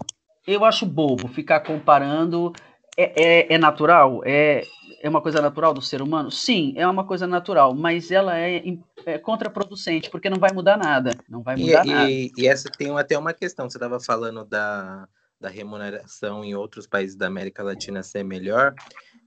[0.47, 2.53] eu acho bobo ficar comparando.
[2.97, 4.21] É, é, é, natural?
[4.27, 4.65] É,
[5.01, 6.31] é uma coisa natural do ser humano?
[6.31, 8.63] Sim, é uma coisa natural, mas ela é,
[9.07, 11.17] é contraproducente, porque não vai mudar nada.
[11.29, 12.11] Não vai mudar e, nada.
[12.11, 15.09] E, e essa tem até uma questão, você estava falando da,
[15.41, 18.75] da remuneração em outros países da América Latina ser melhor.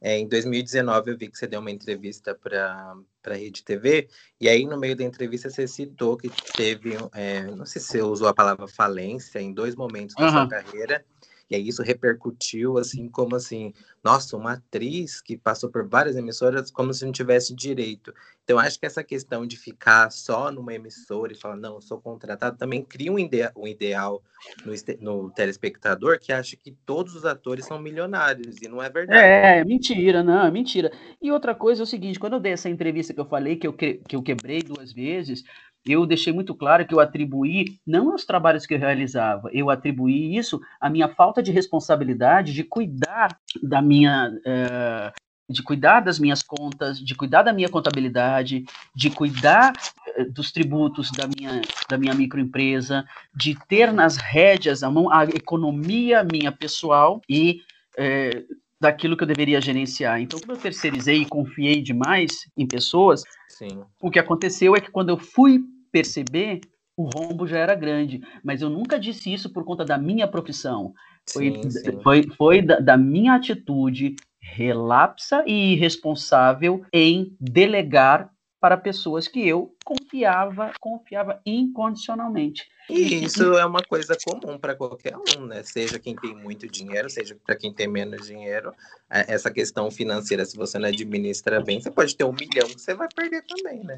[0.06, 2.94] É, em 2019, eu vi que você deu uma entrevista para
[3.26, 7.66] a Rede TV, e aí no meio da entrevista você citou que teve, é, não
[7.66, 10.32] sei se você usou a palavra falência, em dois momentos da uhum.
[10.32, 11.06] sua carreira,
[11.50, 16.72] e aí isso repercutiu, assim, como assim, nossa, uma atriz que passou por várias emissoras
[16.72, 18.14] como se não tivesse direito.
[18.44, 22.02] Então, acho que essa questão de ficar só numa emissora e falar, não, eu sou
[22.02, 24.22] contratado, também cria um, ide um ideal
[24.66, 29.20] no, no, telespectador que acha que todos os atores são milionários, e não é verdade.
[29.20, 30.92] É, mentira, não, é mentira.
[31.22, 33.68] E outra coisa é o seguinte, quando eu dei essa entrevista que eu falei, que
[33.68, 35.44] eu, que eu quebrei duas vezes,
[35.86, 40.36] eu deixei muito claro que eu atribuí não aos trabalhos que eu realizava, eu atribuí
[40.38, 44.32] isso à minha falta de responsabilidade de cuidar da minha.
[44.46, 48.64] Uh, de cuidar das minhas contas, de cuidar da minha contabilidade,
[48.96, 49.74] de cuidar
[50.18, 55.26] uh, dos tributos da minha, da minha microempresa, de ter nas rédeas a, mão, a
[55.26, 57.62] economia minha pessoal e
[58.00, 60.20] uh, daquilo que eu deveria gerenciar.
[60.22, 63.24] Então, como eu terceirizei e confiei demais em pessoas,
[63.58, 63.84] Sim.
[64.02, 65.62] o que aconteceu é que quando eu fui
[65.92, 66.62] perceber,
[66.98, 68.22] o rombo já era grande.
[68.44, 70.94] Mas eu nunca disse isso por conta da minha profissão.
[71.32, 72.02] Foi, sim, sim.
[72.02, 79.76] foi, foi da, da minha atitude relapsa e irresponsável em delegar para pessoas que eu
[80.14, 82.68] confiava, confiava incondicionalmente.
[82.88, 85.64] E isso é uma coisa comum para qualquer um, né?
[85.64, 88.72] Seja quem tem muito dinheiro, seja para quem tem menos dinheiro.
[89.10, 92.80] É, essa questão financeira, se você não administra bem, você pode ter um milhão que
[92.80, 93.96] você vai perder também, né?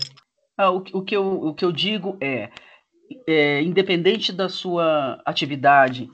[0.58, 2.50] Ah, o, o, que eu, o que eu digo é,
[3.28, 6.10] é, independente da sua atividade,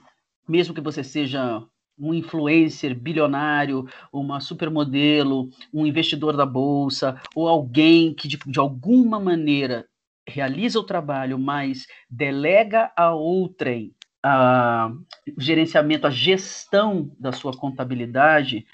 [0.49, 1.63] mesmo que você seja
[1.99, 9.19] um influencer bilionário, uma supermodelo, um investidor da bolsa, ou alguém que de, de alguma
[9.19, 9.85] maneira
[10.27, 14.91] realiza o trabalho, mas delega a outrem a,
[15.37, 18.65] o gerenciamento, a gestão da sua contabilidade,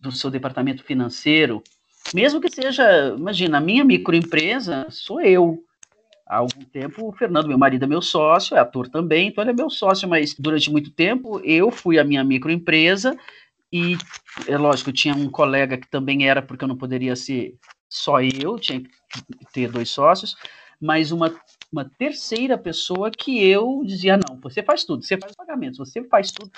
[0.00, 1.62] do seu departamento financeiro,
[2.14, 5.62] mesmo que seja, imagina, a minha microempresa sou eu.
[6.26, 9.50] Há algum tempo, o Fernando, meu marido, é meu sócio, é ator também, então ele
[9.50, 13.16] é meu sócio, mas durante muito tempo eu fui a minha microempresa
[13.72, 13.96] e,
[14.46, 17.56] é lógico, tinha um colega que também era, porque eu não poderia ser
[17.88, 18.88] só eu, tinha que
[19.52, 20.36] ter dois sócios,
[20.80, 21.34] mas uma,
[21.72, 26.32] uma terceira pessoa que eu dizia: não, você faz tudo, você faz pagamentos, você faz
[26.32, 26.50] tudo.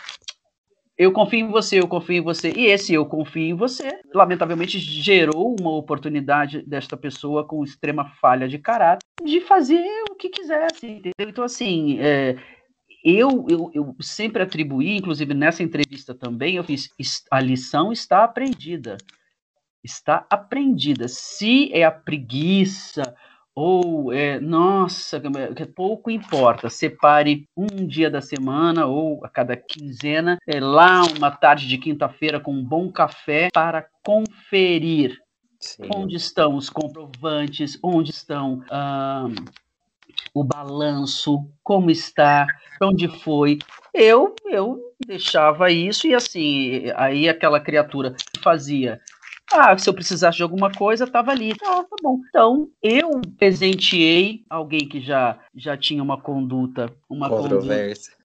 [0.96, 2.52] Eu confio em você, eu confio em você.
[2.54, 8.46] E esse eu confio em você, lamentavelmente, gerou uma oportunidade desta pessoa com extrema falha
[8.46, 11.28] de caráter de fazer o que quisesse, entendeu?
[11.28, 12.36] Então, assim, é,
[13.04, 16.90] eu, eu, eu sempre atribuí, inclusive nessa entrevista também, eu fiz:
[17.30, 18.96] a lição está aprendida.
[19.82, 21.08] Está aprendida.
[21.08, 23.16] Se é a preguiça,
[23.54, 30.38] ou é, nossa, que pouco importa, separe um dia da semana ou a cada quinzena,
[30.46, 35.18] é lá uma tarde de quinta-feira com um bom café para conferir
[35.60, 35.88] Sim.
[35.94, 39.26] onde estão os comprovantes, onde estão ah,
[40.34, 42.46] o balanço, como está,
[42.82, 43.58] onde foi.
[43.94, 49.00] Eu, eu deixava isso e assim, aí aquela criatura fazia
[49.52, 51.52] ah, se eu precisasse de alguma coisa, estava ali.
[51.64, 52.20] Ah, tá bom.
[52.28, 58.12] Então, eu presenteei alguém que já, já tinha uma conduta, uma controversa.
[58.12, 58.22] Conduta,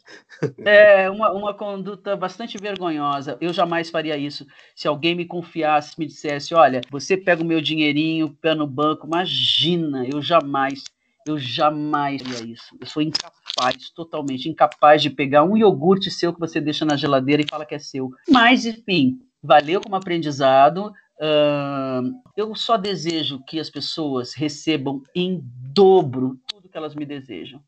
[0.70, 3.38] é, uma, uma conduta bastante vergonhosa.
[3.42, 4.46] Eu jamais faria isso.
[4.76, 9.06] Se alguém me confiasse, me dissesse: olha, você pega o meu dinheirinho, pé no banco,
[9.06, 10.84] imagina, eu jamais
[11.30, 12.78] eu jamais faria isso.
[12.80, 17.42] Eu sou incapaz, totalmente incapaz de pegar um iogurte seu que você deixa na geladeira
[17.42, 18.12] e fala que é seu.
[18.30, 20.94] Mas, enfim, valeu como aprendizado.
[21.20, 27.62] Uh, eu só desejo que as pessoas recebam em dobro tudo que elas me desejam.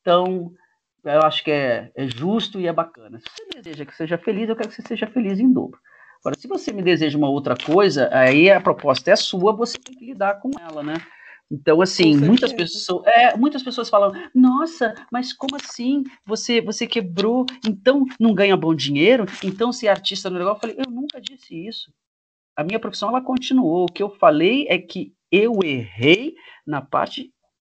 [0.00, 0.52] Então,
[1.04, 3.18] eu acho que é, é justo e é bacana.
[3.18, 5.78] Se você deseja que seja feliz, eu quero que você seja feliz em dobro.
[6.20, 9.96] Agora, se você me deseja uma outra coisa, aí a proposta é sua, você tem
[9.96, 10.94] que lidar com ela, né?
[11.50, 16.04] Então, assim, muitas pessoas, é, muitas pessoas falam: "Nossa, mas como assim?
[16.24, 19.26] Você você quebrou, então não ganha bom dinheiro?
[19.44, 21.92] Então se é artista no legal?" Eu falei: "Eu nunca disse isso
[22.56, 23.84] a minha profissão ela continuou.
[23.84, 26.34] O que eu falei é que eu errei
[26.66, 27.32] na parte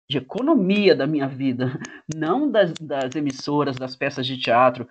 [0.09, 1.79] de economia da minha vida,
[2.15, 4.89] não das, das emissoras, das peças de teatro.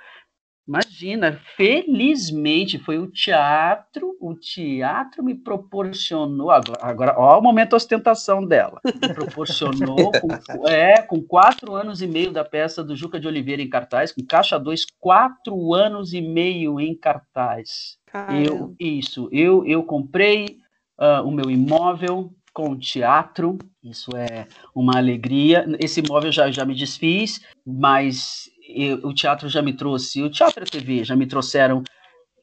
[0.68, 8.44] Imagina, felizmente foi o teatro, o teatro me proporcionou, agora, ó o momento de ostentação
[8.44, 13.28] dela, me proporcionou, com, é, com quatro anos e meio da peça do Juca de
[13.28, 17.98] Oliveira em cartaz, com Caixa 2, quatro anos e meio em cartaz.
[18.44, 20.58] Eu, isso, eu, eu comprei
[21.00, 25.66] uh, o meu imóvel com teatro, isso é uma alegria.
[25.78, 30.64] Esse imóvel já, já me desfiz, mas eu, o teatro já me trouxe, o teatro
[30.64, 31.84] e a TV já me trouxeram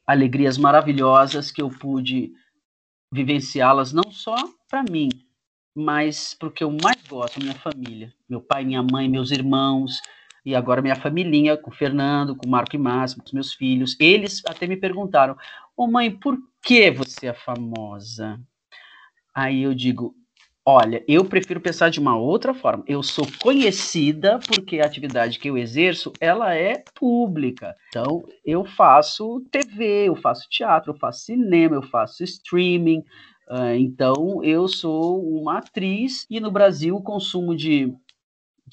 [0.05, 2.31] alegrias maravilhosas que eu pude
[3.11, 4.35] vivenciá-las não só
[4.69, 5.09] para mim,
[5.75, 10.01] mas porque eu mais gosto, minha família, meu pai, minha mãe, meus irmãos,
[10.45, 13.53] e agora minha família, com o Fernando, com o Marco e Márcio, com os meus
[13.53, 15.33] filhos, eles até me perguntaram,
[15.75, 18.39] ô oh, mãe, por que você é famosa?
[19.33, 20.15] Aí eu digo,
[20.65, 22.83] olha, eu prefiro pensar de uma outra forma.
[22.87, 27.75] Eu sou conhecida porque a atividade que eu exerço, ela é pública.
[27.89, 33.03] Então, eu faço TV, eu faço teatro, eu faço cinema, eu faço streaming,
[33.49, 37.93] Uh, então, eu sou uma atriz e no Brasil o consumo de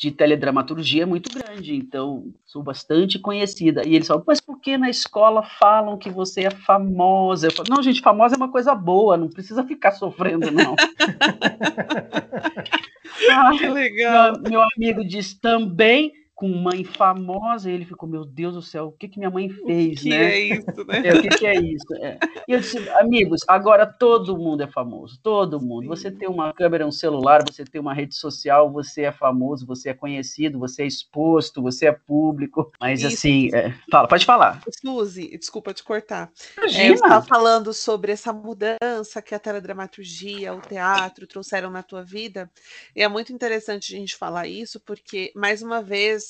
[0.01, 3.87] de teledramaturgia é muito grande, então sou bastante conhecida.
[3.87, 7.49] E eles falam, mas por que na escola falam que você é famosa?
[7.49, 10.75] Eu falo, não, gente, famosa é uma coisa boa, não precisa ficar sofrendo, não.
[13.31, 14.41] ah, que legal.
[14.41, 18.87] Meu, meu amigo diz também com mãe famosa, e ele ficou, meu Deus do céu,
[18.87, 20.17] o que que minha mãe fez, o que né?
[20.17, 21.03] é isso, né?
[21.05, 21.95] É, o que, que é isso?
[21.97, 22.19] É.
[22.49, 25.83] E eu disse, amigos, agora todo mundo é famoso, todo mundo.
[25.83, 25.89] Sim.
[25.89, 29.91] Você tem uma câmera, um celular, você tem uma rede social, você é famoso, você
[29.91, 33.09] é conhecido, você é exposto, você é público, mas isso.
[33.09, 33.75] assim, é...
[33.91, 34.63] fala, pode falar.
[34.81, 36.33] Suzy, desculpa te cortar.
[36.57, 36.85] Imagina.
[36.85, 42.03] É, eu estava falando sobre essa mudança que a teledramaturgia, o teatro trouxeram na tua
[42.03, 42.51] vida,
[42.97, 46.30] e é muito interessante a gente falar isso, porque, mais uma vez,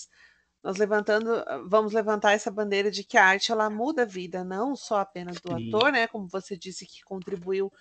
[0.63, 4.77] nós levantando, vamos levantar essa bandeira de que a arte ela muda a vida, não
[4.77, 5.69] só apenas do Sim.
[5.69, 6.07] ator, né?
[6.07, 7.73] Como você disse que contribuiu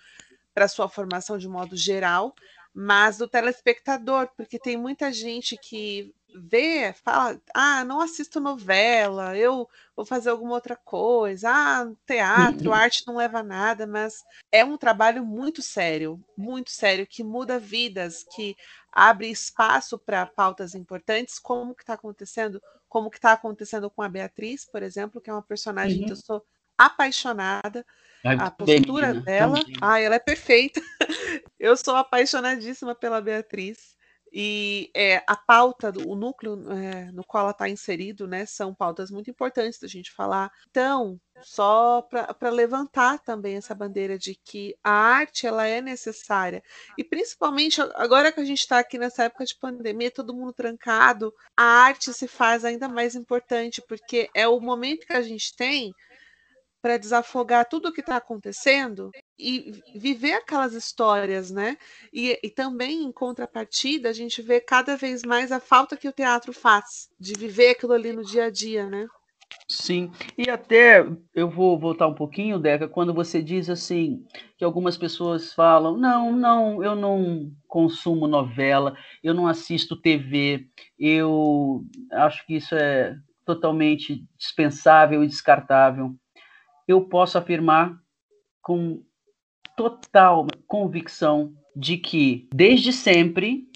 [0.54, 2.34] para sua formação de modo geral,
[2.74, 9.68] mas do telespectador, porque tem muita gente que vê, fala, ah, não assisto novela, eu
[9.96, 14.76] vou fazer alguma outra coisa, ah, teatro, arte não leva a nada, mas é um
[14.76, 18.56] trabalho muito sério, muito sério, que muda vidas, que
[18.92, 24.08] abre espaço para pautas importantes, como que está acontecendo, como que está acontecendo com a
[24.08, 26.06] Beatriz, por exemplo, que é uma personagem uhum.
[26.06, 26.44] que eu sou
[26.76, 27.84] apaixonada,
[28.24, 30.80] a postura dela, ah, ela é perfeita.
[31.58, 33.96] eu sou apaixonadíssima pela Beatriz.
[34.32, 39.10] E é, a pauta, o núcleo é, no qual ela está inserido, né, são pautas
[39.10, 40.50] muito importantes da gente falar.
[40.70, 46.62] Então, só para levantar também essa bandeira de que a arte ela é necessária
[46.98, 51.32] e principalmente agora que a gente está aqui nessa época de pandemia, todo mundo trancado,
[51.56, 55.94] a arte se faz ainda mais importante porque é o momento que a gente tem
[56.82, 61.76] para desafogar tudo o que está acontecendo e viver aquelas histórias, né?
[62.12, 66.12] E, e, também, em contrapartida, a gente vê cada vez mais a falta que o
[66.12, 69.06] teatro faz de viver aquilo ali no dia a dia, né?
[69.68, 74.24] Sim, e até eu vou voltar um pouquinho, Deca, quando você diz assim,
[74.56, 80.66] que algumas pessoas falam, não, não, eu não consumo novela, eu não assisto TV,
[80.98, 86.14] eu acho que isso é totalmente dispensável e descartável
[86.90, 87.96] eu posso afirmar
[88.60, 89.00] com
[89.76, 93.68] total convicção de que, desde sempre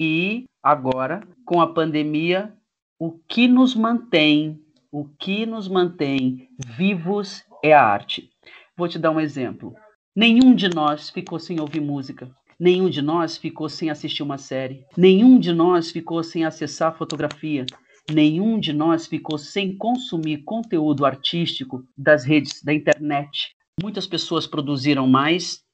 [0.00, 2.54] e agora, com a pandemia,
[2.96, 4.62] o que nos mantém,
[4.92, 8.30] o que nos mantém vivos é a arte.
[8.76, 9.74] Vou te dar um exemplo.
[10.14, 12.30] Nenhum de nós ficou sem ouvir música.
[12.58, 14.84] Nenhum de nós ficou sem assistir uma série.
[14.96, 17.66] Nenhum de nós ficou sem acessar fotografia
[18.12, 23.54] nenhum de nós ficou sem consumir conteúdo artístico das redes da internet.
[23.80, 25.64] Muitas pessoas produziram mais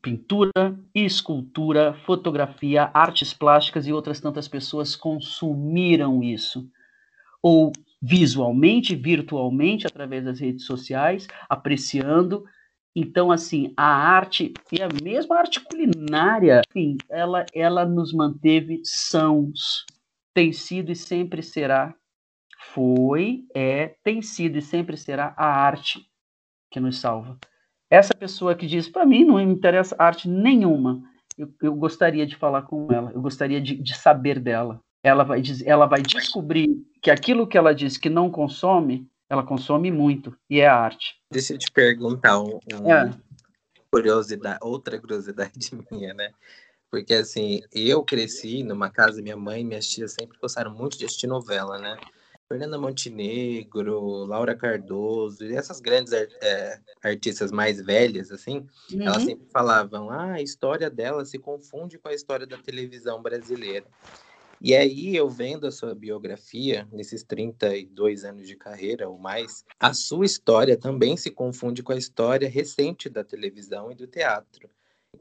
[0.00, 6.68] pintura, escultura, fotografia, artes plásticas e outras tantas pessoas consumiram isso.
[7.42, 7.72] Ou
[8.02, 12.44] visualmente, virtualmente, através das redes sociais, apreciando.
[12.94, 19.86] Então, assim, a arte, e a mesma arte culinária, enfim, ela, ela nos manteve sãos,
[20.34, 21.94] tem sido e sempre será,
[22.74, 26.04] foi, é, tem sido e sempre será a arte
[26.70, 27.38] que nos salva.
[27.88, 31.02] Essa pessoa que diz, para mim não me interessa arte nenhuma,
[31.38, 34.80] eu, eu, gostaria de falar com ela, eu gostaria de, de saber dela.
[35.02, 36.68] Ela vai, ela vai descobrir
[37.00, 41.14] que aquilo que ela diz que não consome, ela consome muito, e é a arte.
[41.30, 43.12] Deixa eu te perguntar um, um é.
[43.90, 46.32] curiosidade, outra curiosidade minha, né?
[46.90, 51.04] Porque, assim, eu cresci numa casa, minha mãe e minhas tias sempre gostaram muito de
[51.04, 51.98] assistir novela, né?
[52.48, 59.02] Fernanda Montenegro, Laura Cardoso, e essas grandes é, artistas mais velhas, assim, uhum.
[59.02, 63.86] elas sempre falavam, ah, a história dela se confunde com a história da televisão brasileira.
[64.60, 69.92] E aí, eu vendo a sua biografia, nesses 32 anos de carreira ou mais, a
[69.92, 74.70] sua história também se confunde com a história recente da televisão e do teatro.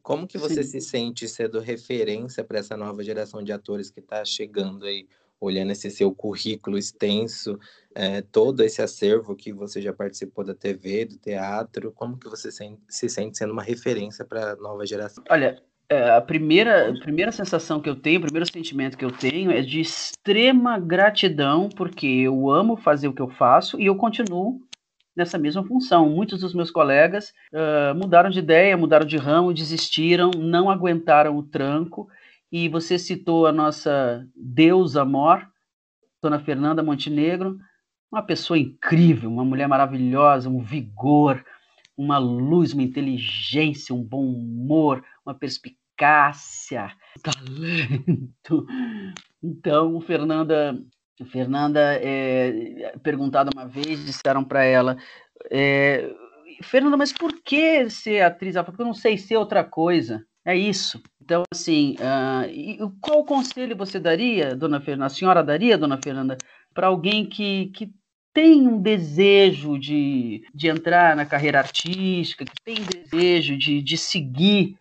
[0.02, 0.80] Como que você Sim.
[0.80, 5.08] se sente sendo referência para essa nova geração de atores que está chegando aí,
[5.40, 7.60] olhando esse seu currículo extenso,
[7.94, 12.50] é, todo esse acervo que você já participou da TV, do teatro, como que você
[12.52, 15.24] se sente sendo uma referência para a nova geração?
[15.30, 19.12] Olha, é, a primeira, a primeira sensação que eu tenho, o primeiro sentimento que eu
[19.12, 23.96] tenho é de extrema gratidão, porque eu amo fazer o que eu faço e eu
[23.96, 24.62] continuo
[25.16, 26.10] nessa mesma função.
[26.10, 31.44] Muitos dos meus colegas uh, mudaram de ideia, mudaram de ramo, desistiram, não aguentaram o
[31.44, 32.10] tranco.
[32.52, 35.48] E você citou a nossa deusa mor,
[36.22, 37.58] Dona Fernanda Montenegro,
[38.12, 41.44] uma pessoa incrível, uma mulher maravilhosa, um vigor,
[41.98, 46.92] uma luz, uma inteligência, um bom humor, uma perspicácia,
[47.24, 48.68] talento.
[49.42, 50.80] Então, Fernanda
[51.26, 54.98] Fernanda, é, perguntada uma vez, disseram para ela,
[55.52, 56.12] é,
[56.62, 58.56] Fernanda, mas por que ser atriz?
[58.66, 60.26] Porque eu não sei ser outra coisa.
[60.46, 61.02] É isso.
[61.22, 66.38] Então, assim, uh, qual conselho você daria, dona Fernanda, a senhora daria, dona Fernanda,
[66.74, 67.94] para alguém que, que
[68.34, 74.76] tem um desejo de, de entrar na carreira artística, que tem desejo de, de seguir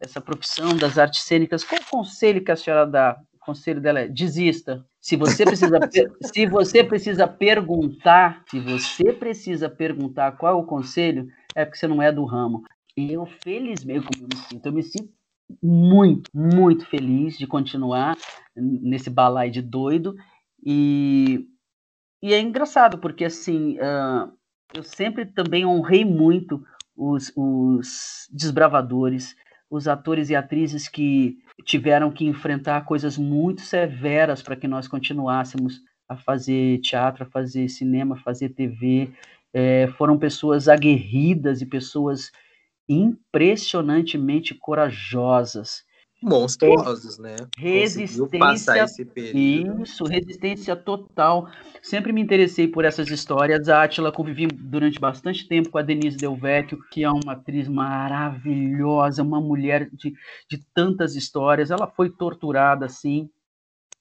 [0.00, 3.16] essa profissão das artes cênicas, qual conselho que a senhora dá?
[3.46, 5.78] O conselho dela é desista, se você precisa,
[6.34, 11.86] se você precisa perguntar, se você precisa perguntar qual é o conselho, é porque você
[11.86, 12.64] não é do ramo.
[12.96, 15.12] Eu, felizmente, como eu me sinto, eu me sinto
[15.62, 18.16] muito, muito feliz de continuar
[18.56, 20.16] nesse balai de doido.
[20.64, 21.46] E,
[22.20, 24.32] e é engraçado, porque assim, uh,
[24.74, 26.66] eu sempre também honrei muito
[26.96, 29.36] os, os desbravadores,
[29.70, 35.80] os atores e atrizes que tiveram que enfrentar coisas muito severas para que nós continuássemos
[36.08, 39.10] a fazer teatro, a fazer cinema, a fazer TV.
[39.52, 42.30] É, foram pessoas aguerridas e pessoas
[42.88, 45.85] impressionantemente corajosas.
[46.22, 47.36] Monstruosos, né?
[47.58, 48.28] Resistência.
[49.16, 51.48] Isso, resistência total.
[51.82, 53.68] Sempre me interessei por essas histórias.
[53.68, 57.68] A Atila convivi durante bastante tempo com a Denise Del Vecchio, que é uma atriz
[57.68, 60.14] maravilhosa, uma mulher de,
[60.48, 61.70] de tantas histórias.
[61.70, 63.28] Ela foi torturada, assim,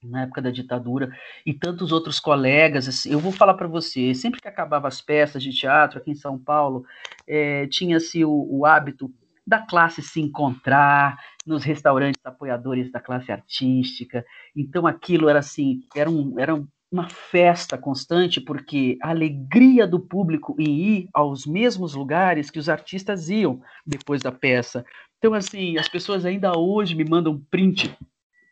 [0.03, 1.09] na época da ditadura,
[1.45, 2.87] e tantos outros colegas.
[2.87, 6.15] Assim, eu vou falar para você, sempre que acabava as peças de teatro aqui em
[6.15, 6.85] São Paulo,
[7.27, 9.11] é, tinha-se o, o, hábito
[9.45, 14.25] da classe se encontrar nos restaurantes apoiadores da classe artística.
[14.55, 16.55] Então aquilo era assim, era, um, era
[16.91, 22.69] uma festa constante, porque a alegria do público em ir aos mesmos lugares que os
[22.69, 24.85] artistas iam depois da peça.
[25.17, 27.95] Então, assim, as pessoas ainda hoje me mandam print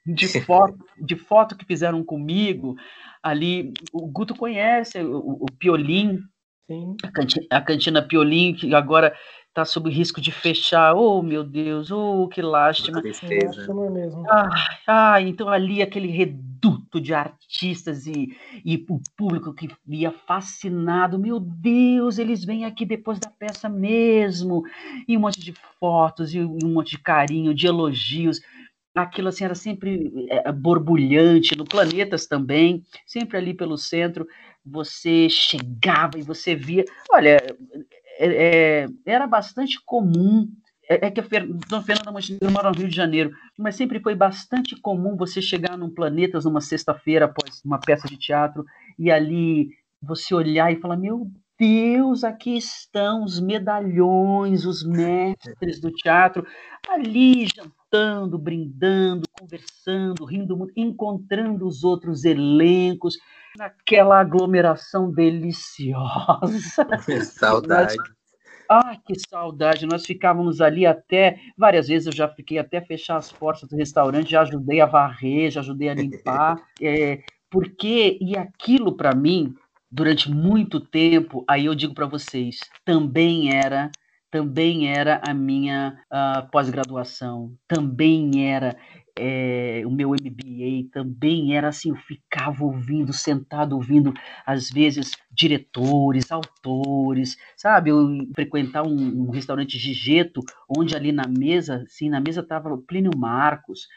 [0.06, 2.76] de foto, de foto que fizeram comigo
[3.22, 3.72] ali.
[3.94, 6.20] O Guto conhece o, o Piolim,
[7.04, 9.16] a cantina, a cantina Piolim, que agora
[9.54, 10.96] está sob risco de fechar.
[10.96, 13.02] Oh, meu Deus, oh, que lástima.
[13.04, 13.10] Que
[13.46, 14.26] lástima mesmo.
[14.28, 14.50] Ah,
[14.88, 18.36] ah, então ali aquele reduto de artistas e,
[18.66, 21.20] e o público que via fascinado.
[21.20, 24.64] Meu Deus, eles vêm aqui depois da peça mesmo.
[25.08, 28.42] E um monte de fotos, e um monte de carinho, de elogios
[28.96, 34.28] aquilo assim era sempre é, borbulhante, no Planetas também, sempre ali pelo centro,
[34.64, 37.40] você chegava e você via, olha,
[38.26, 40.48] é, é, era bastante comum,
[40.90, 41.26] é, é que a
[41.68, 45.78] Dona Fernanda Montenegro mora no Rio de Janeiro, mas sempre foi bastante comum você chegar
[45.78, 48.66] num Planetas numa sexta-feira após uma peça de teatro
[48.98, 49.70] e ali
[50.02, 51.28] você olhar e falar, meu
[51.64, 56.46] Deus, aqui estão os medalhões, os mestres do teatro,
[56.90, 63.18] ali jantando, brindando, conversando, rindo, encontrando os outros elencos,
[63.58, 66.86] naquela aglomeração deliciosa.
[67.32, 67.96] Saudade.
[68.70, 69.86] Ah, que saudade!
[69.86, 71.40] Nós ficávamos ali até.
[71.58, 75.50] Várias vezes eu já fiquei até fechar as portas do restaurante, já ajudei a varrer,
[75.50, 76.62] já ajudei a limpar.
[76.82, 79.54] é, porque, e aquilo para mim,
[79.94, 83.92] durante muito tempo, aí eu digo para vocês, também era
[84.32, 88.76] também era a minha uh, pós-graduação, também era
[89.16, 94.12] é, o meu MBA, também era assim, eu ficava ouvindo, sentado ouvindo,
[94.44, 97.92] às vezes, diretores, autores, sabe?
[97.92, 102.82] Eu frequentar um, um restaurante Gigeto, onde ali na mesa, assim, na mesa estava o
[102.82, 103.88] Plínio Marcos,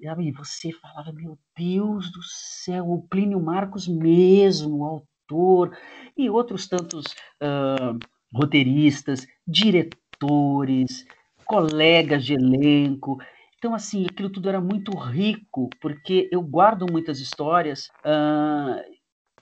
[0.00, 5.76] e você falava, meu Deus do céu, o Plínio Marcos mesmo, o autor,
[6.16, 7.04] e outros tantos
[7.42, 7.98] uh,
[8.32, 11.06] roteiristas, diretores,
[11.44, 13.18] colegas de elenco.
[13.58, 18.82] Então, assim, aquilo tudo era muito rico, porque eu guardo muitas histórias uh,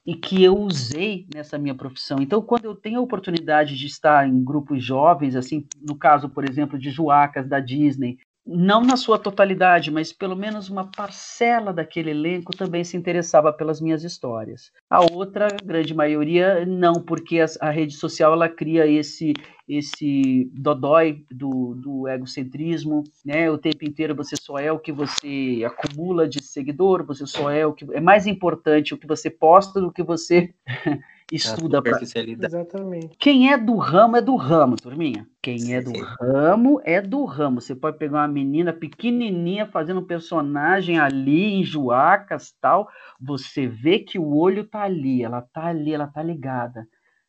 [0.07, 2.19] e que eu usei nessa minha profissão.
[2.21, 6.49] Então, quando eu tenho a oportunidade de estar em grupos jovens, assim, no caso, por
[6.49, 8.19] exemplo, de Juacas da Disney,
[8.53, 13.81] não na sua totalidade, mas pelo menos uma parcela daquele elenco também se interessava pelas
[13.81, 14.73] minhas histórias.
[14.89, 19.33] A outra, grande maioria, não, porque a, a rede social ela cria esse
[19.69, 23.49] esse dodói do, do egocentrismo, né?
[23.49, 27.65] O tempo inteiro você só é o que você acumula de seguidor, você só é
[27.65, 30.53] o que é mais importante o que você posta do que você
[31.33, 32.01] estuda para.
[32.03, 33.17] Exatamente.
[33.19, 35.27] Quem é do ramo é do ramo, turminha.
[35.43, 37.61] Quem é do ramo é do ramo.
[37.61, 42.89] Você pode pegar uma menina pequenininha fazendo um personagem ali em Joacas tal,
[43.21, 46.87] você vê que o olho tá ali, ela tá ali, ela tá ligada.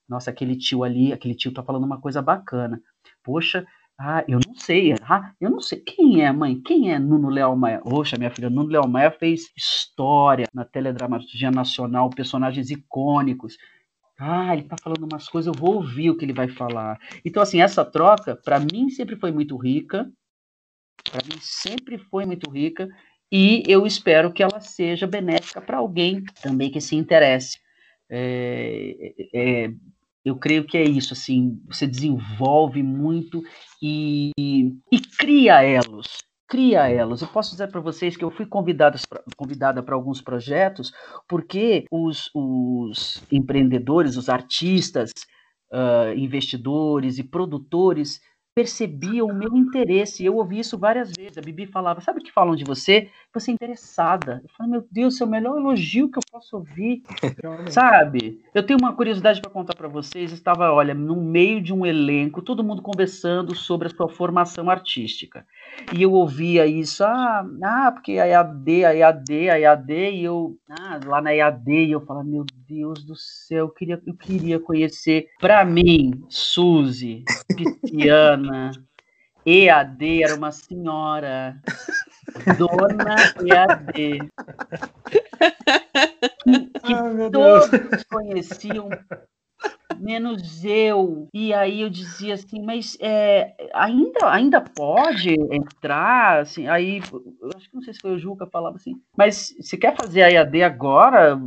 [0.08, 2.82] Nossa, aquele tio ali, aquele tio tá falando uma coisa bacana.
[3.24, 3.66] Poxa,
[4.04, 4.96] ah, eu não sei.
[5.04, 5.80] Ah, eu não sei.
[5.80, 6.60] Quem é, mãe?
[6.60, 7.82] Quem é Nuno Leal Maia?
[7.82, 13.58] Poxa, minha filha, Nuno Leal Maia fez história na teledramaturgia nacional, personagens icônicos.
[14.24, 17.00] Ah, ele tá falando umas coisas, eu vou ouvir o que ele vai falar.
[17.26, 20.08] Então, assim, essa troca, para mim, sempre foi muito rica.
[21.10, 22.88] Para mim, sempre foi muito rica.
[23.32, 27.58] E eu espero que ela seja benéfica para alguém também que se interesse.
[28.08, 29.72] É, é,
[30.24, 33.42] eu creio que é isso, assim, você desenvolve muito
[33.82, 36.20] e, e cria elos
[36.52, 37.22] cria elas.
[37.22, 39.00] Eu posso dizer para vocês que eu fui convidada
[39.38, 40.92] convidada para alguns projetos
[41.26, 45.12] porque os, os empreendedores, os artistas,
[45.72, 48.20] uh, investidores e produtores
[48.54, 50.26] percebiam o meu interesse.
[50.26, 51.38] Eu ouvi isso várias vezes.
[51.38, 53.10] A Bibi falava: Sabe o que falam de você?
[53.34, 54.42] Você é interessada.
[54.44, 57.02] Eu falei: Meu Deus, é o melhor elogio que eu posso ouvir.
[57.70, 58.42] Sabe?
[58.54, 60.32] Eu tenho uma curiosidade para contar para vocês.
[60.32, 65.46] Estava, olha, no meio de um elenco, todo mundo conversando sobre a sua formação artística.
[65.94, 69.94] E eu ouvia isso: Ah, ah porque a EAD, a EAD, a EAD.
[69.94, 74.02] E eu, ah, lá na EAD, e eu falava: Meu Deus do céu, eu queria,
[74.08, 75.28] eu queria conhecer.
[75.42, 78.72] Para mim, Suzy, Pisciana,
[79.46, 81.62] EAD era uma senhora.
[82.58, 84.20] Dona EAD.
[86.46, 88.88] Que, que todos conheciam,
[90.00, 91.28] menos eu.
[91.34, 96.40] E aí eu dizia assim, mas é, ainda, ainda pode entrar?
[96.40, 97.02] Assim, aí,
[97.42, 100.24] eu acho que não sei se foi o Juca falava assim, mas você quer fazer
[100.24, 101.38] a EAD agora?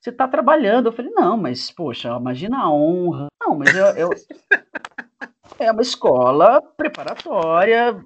[0.00, 0.86] Você está trabalhando.
[0.86, 3.26] Eu falei, não, mas, poxa, imagina a honra.
[3.40, 4.10] Não, mas eu, eu
[5.58, 8.02] é uma escola preparatória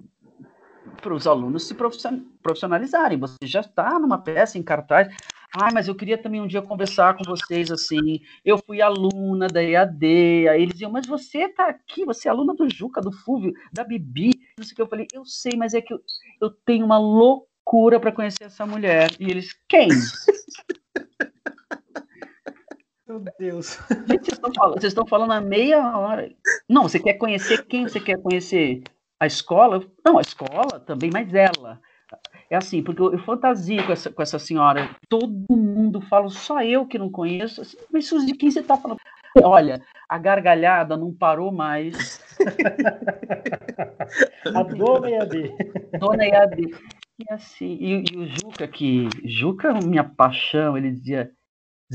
[1.01, 3.18] para os alunos se profissionalizarem.
[3.18, 5.09] Você já está numa peça em cartaz.
[5.55, 8.20] Ah, mas eu queria também um dia conversar com vocês assim.
[8.43, 10.49] Eu fui aluna da EAD.
[10.49, 13.84] Aí eles diziam, mas você está aqui, você é aluna do Juca, do Fúvio, da
[13.84, 14.30] Bibi.
[14.57, 16.01] Não sei o que eu falei, eu sei, mas é que eu,
[16.40, 19.11] eu tenho uma loucura para conhecer essa mulher.
[19.20, 19.88] E eles, quem?
[23.12, 23.78] Meu Deus.
[24.08, 26.32] Gente, vocês estão falando, vocês estão falando há meia hora.
[26.66, 28.82] Não, você quer conhecer quem você quer conhecer?
[29.20, 29.84] A escola?
[30.02, 31.78] Não, a escola também, mas ela.
[32.48, 34.96] É assim, porque eu, eu fantasio com essa, com essa senhora.
[35.10, 37.60] Todo mundo fala, só eu que não conheço.
[37.60, 38.98] Assim, mas de quem você está falando?
[39.42, 42.18] Olha, a gargalhada não parou mais.
[44.54, 45.54] a dona EAD.
[45.98, 46.74] Dona EAD.
[47.18, 49.06] E assim, e, e o Juca, que.
[49.22, 51.30] Juca, minha paixão, ele dizia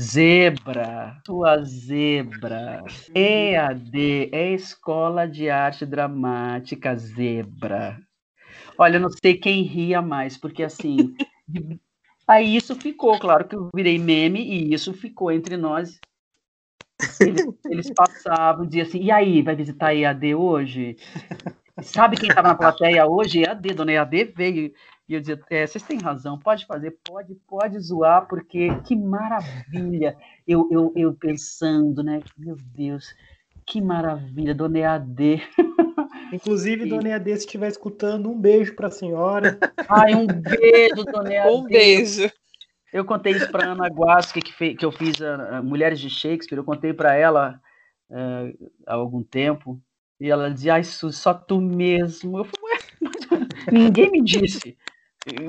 [0.00, 2.84] Zebra, tua zebra.
[3.12, 7.98] EAD é Escola de Arte Dramática Zebra.
[8.78, 11.16] Olha, eu não sei quem ria mais, porque assim.
[12.28, 15.98] aí isso ficou, claro que eu virei meme e isso ficou entre nós.
[17.20, 20.96] Eles, eles passavam, diziam assim: e aí, vai visitar EAD hoje?
[21.82, 23.42] Sabe quem estava na plateia hoje?
[23.42, 24.72] EAD, dona EAD veio.
[25.08, 30.14] E eu dizia, é, vocês têm razão, pode fazer, pode, pode zoar, porque que maravilha.
[30.46, 32.20] Eu, eu, eu pensando, né?
[32.36, 33.14] Meu Deus,
[33.64, 35.42] que maravilha, Dona EAD.
[36.30, 36.88] Inclusive, e...
[36.90, 39.58] Dona EAD, se estiver escutando, um beijo para a senhora.
[39.88, 41.54] Ai, um beijo, Dona EAD.
[41.54, 42.30] Um beijo.
[42.92, 46.10] Eu contei isso para Ana Guasque, que, fez, que eu fiz a, a Mulheres de
[46.10, 47.58] Shakespeare, eu contei para ela
[48.10, 49.80] uh, há algum tempo,
[50.20, 52.38] e ela dizia, ai, só tu mesmo.
[52.38, 54.76] Eu falei, ninguém me disse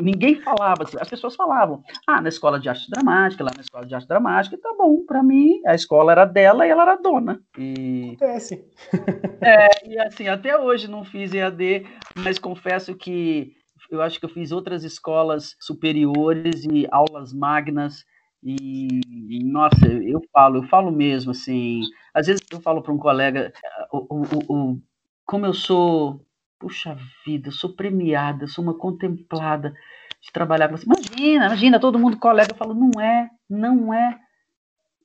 [0.02, 3.86] ninguém falava, assim, as pessoas falavam, ah, na escola de arte dramática, lá na escola
[3.86, 7.42] de arte dramática, tá bom, para mim, a escola era dela e ela era dona.
[7.58, 8.16] E...
[8.16, 8.66] Acontece.
[9.42, 13.54] É, e assim, até hoje não fiz EAD, mas confesso que
[13.90, 18.04] eu acho que eu fiz outras escolas superiores e aulas magnas,
[18.44, 19.00] e,
[19.30, 21.82] e, nossa, eu falo, eu falo mesmo, assim,
[22.14, 23.54] às vezes eu falo para um colega,
[23.92, 24.82] o, o, o,
[25.26, 26.26] como eu sou
[26.60, 29.74] puxa vida, sou premiada, sou uma contemplada
[30.22, 30.86] de trabalhar com você.
[30.86, 34.20] Imagina, imagina, todo mundo colega, eu falo, não é, não é,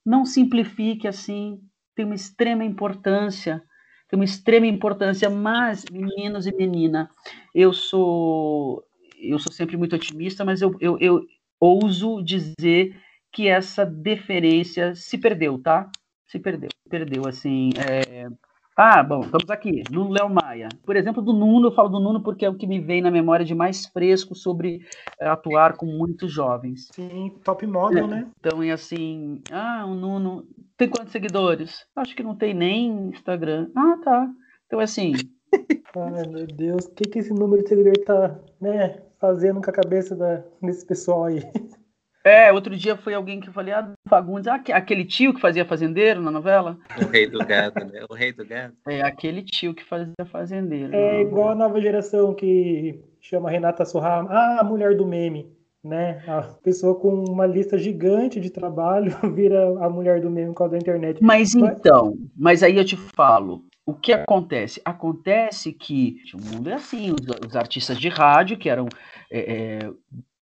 [0.04, 1.60] não simplifique assim,
[1.94, 3.62] tem uma extrema importância,
[4.08, 7.08] tem uma extrema importância, mas, meninos e menina,
[7.54, 8.84] eu sou,
[9.18, 11.24] eu sou sempre muito otimista, mas eu, eu, eu
[11.60, 13.00] ouso dizer
[13.32, 15.90] que essa deferência se perdeu, tá?
[16.26, 18.28] Se perdeu, perdeu, assim, é,
[18.76, 19.84] ah, bom, estamos aqui.
[19.90, 20.68] Nuno Léo Maia.
[20.84, 23.10] Por exemplo, do Nuno, eu falo do Nuno porque é o que me vem na
[23.10, 24.84] memória de mais fresco sobre
[25.20, 26.88] é, atuar com muitos jovens.
[26.92, 28.08] Sim, top model, é.
[28.08, 28.26] né?
[28.40, 30.44] Então, é assim, ah, o Nuno
[30.76, 31.86] tem quantos seguidores?
[31.94, 33.70] Acho que não tem nem Instagram.
[33.76, 34.28] Ah, tá.
[34.66, 35.12] Então, é assim.
[35.96, 39.72] Ai, meu Deus, o que, que esse número de seguidor tá, né, fazendo com a
[39.72, 41.40] cabeça da, desse pessoal aí?
[42.24, 45.66] É, outro dia foi alguém que eu falei, ah, Fagundes, ah, aquele tio que fazia
[45.66, 46.78] fazendeiro na novela?
[46.98, 48.02] O rei do gado, né?
[48.08, 48.72] O rei do gado.
[48.88, 50.94] É, aquele tio que fazia fazendeiro.
[50.94, 55.52] É igual a nova geração que chama Renata Sorra, ah, a mulher do meme,
[55.84, 56.22] né?
[56.26, 60.72] A pessoa com uma lista gigante de trabalho vira a mulher do meme por causa
[60.72, 61.22] da internet.
[61.22, 61.76] Mas, mas...
[61.76, 64.80] então, mas aí eu te falo, o que acontece?
[64.82, 68.88] Acontece que o mundo é assim, os, os artistas de rádio, que eram
[69.30, 69.90] é, é,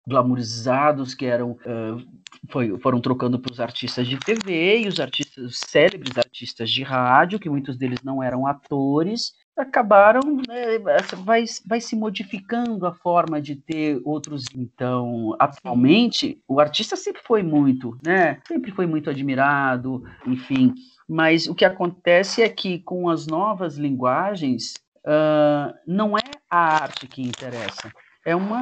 [0.06, 5.44] glamorizados que eram uh, foi, foram trocando para os artistas de TV e os artistas
[5.44, 10.78] os célebres artistas de rádio que muitos deles não eram atores acabaram né,
[11.24, 14.44] vai, vai se modificando a forma de ter outros.
[14.54, 20.74] Então atualmente o artista sempre foi muito né sempre foi muito admirado enfim.
[21.08, 24.74] Mas o que acontece é que com as novas linguagens
[25.06, 27.92] uh, não é a arte que interessa
[28.24, 28.60] é uma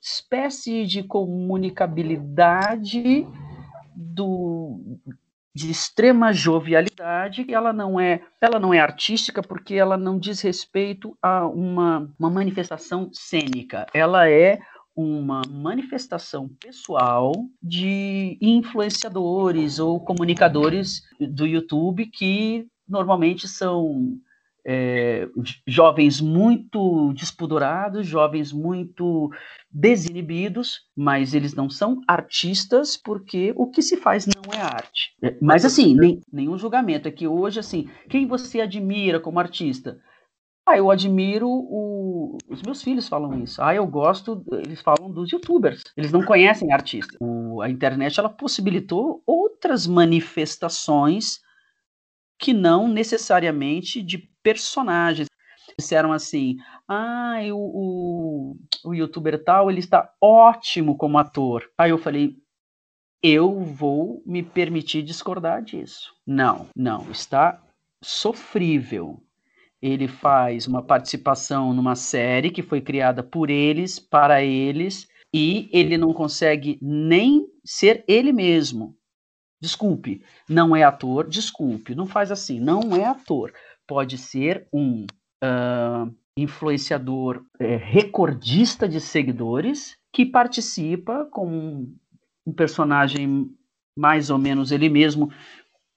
[0.00, 3.26] espécie de comunicabilidade
[3.94, 4.80] do,
[5.54, 11.16] de extrema jovialidade, ela não é, ela não é artística porque ela não diz respeito
[11.20, 13.86] a uma, uma manifestação cênica.
[13.92, 14.60] Ela é
[14.94, 17.32] uma manifestação pessoal
[17.62, 24.18] de influenciadores ou comunicadores do YouTube que normalmente são
[24.66, 25.28] é,
[25.66, 29.30] jovens muito despudorados, jovens muito
[29.70, 35.14] desinibidos, mas eles não são artistas porque o que se faz não é arte.
[35.22, 39.98] É, mas assim, nem, nenhum julgamento é que hoje assim, quem você admira como artista?
[40.66, 42.36] Ah, eu admiro o...
[42.46, 43.62] os meus filhos falam isso.
[43.62, 45.82] Ah, eu gosto, eles falam dos youtubers.
[45.96, 47.16] Eles não conhecem artistas.
[47.22, 47.62] O...
[47.62, 51.40] a internet ela possibilitou outras manifestações
[52.38, 55.28] que não necessariamente de personagens.
[55.78, 56.56] Disseram assim:
[56.88, 61.70] ah, o, o, o youtuber tal, ele está ótimo como ator.
[61.76, 62.36] Aí eu falei,
[63.22, 66.14] eu vou me permitir discordar disso.
[66.26, 67.60] Não, não, está
[68.02, 69.20] sofrível.
[69.80, 75.96] Ele faz uma participação numa série que foi criada por eles, para eles, e ele
[75.96, 78.96] não consegue nem ser ele mesmo.
[79.60, 83.52] Desculpe, não é ator, desculpe, não faz assim, não é ator
[83.88, 85.06] pode ser um
[85.42, 91.90] uh, influenciador é, recordista de seguidores que participa com
[92.46, 93.50] um personagem
[93.98, 95.32] mais ou menos ele mesmo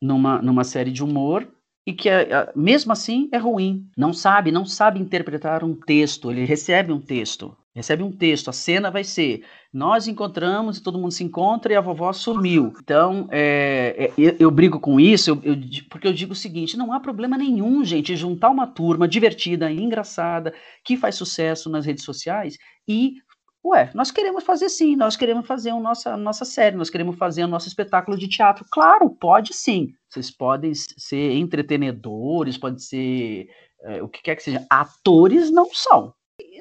[0.02, 1.48] numa, numa série de humor
[1.86, 3.88] e que é, mesmo assim é ruim.
[3.98, 6.32] Não sabe, não sabe interpretar um texto.
[6.32, 8.50] Ele recebe um texto, recebe um texto.
[8.50, 9.44] A cena vai ser:
[9.74, 12.74] nós encontramos e todo mundo se encontra e a vovó sumiu.
[12.82, 15.58] Então, é, é, eu, eu, brigo com isso eu, eu,
[15.90, 20.54] porque eu digo o seguinte: não há problema nenhum, gente, juntar uma turma divertida, engraçada,
[20.84, 22.58] que faz sucesso nas redes sociais
[22.88, 23.16] e
[23.64, 27.44] Ué, nós queremos fazer sim, nós queremos fazer a nossa, nossa série, nós queremos fazer
[27.44, 28.66] o nosso espetáculo de teatro.
[28.72, 29.94] Claro, pode sim.
[30.10, 33.48] Vocês podem ser entretenedores, pode ser
[33.84, 34.66] é, o que quer que seja.
[34.68, 36.12] Atores não são.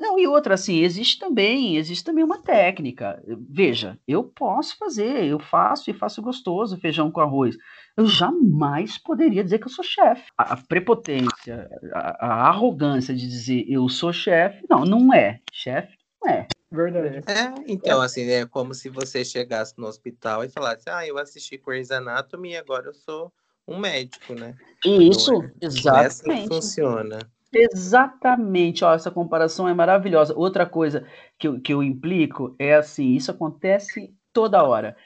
[0.01, 3.23] Não, e outra, assim, existe também, existe também uma técnica.
[3.27, 7.57] Veja, eu posso fazer, eu faço e faço gostoso feijão com arroz.
[7.95, 10.25] Eu jamais poderia dizer que eu sou chefe.
[10.39, 15.39] A, prepotência, a, a, arrogância de dizer eu sou chefe, não, não é.
[15.53, 16.49] Chefe não é.
[16.73, 17.19] Verdade.
[17.27, 18.07] É, então, é.
[18.07, 22.53] assim, é como se você chegasse no hospital e falasse, ah, eu assisti Grey's Anatomy
[22.53, 23.31] e agora eu sou
[23.69, 24.55] um médico, né?
[24.85, 26.03] Isso, é, exatamente.
[26.03, 27.19] É assim que funciona.
[27.53, 30.35] Exatamente, ó, essa comparação é maravilhosa.
[30.37, 31.07] Outra coisa
[31.39, 34.97] que eu, que eu implico é assim, isso acontece toda hora.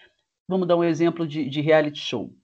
[0.49, 2.35] Vamos dar um exemplo de, de reality show.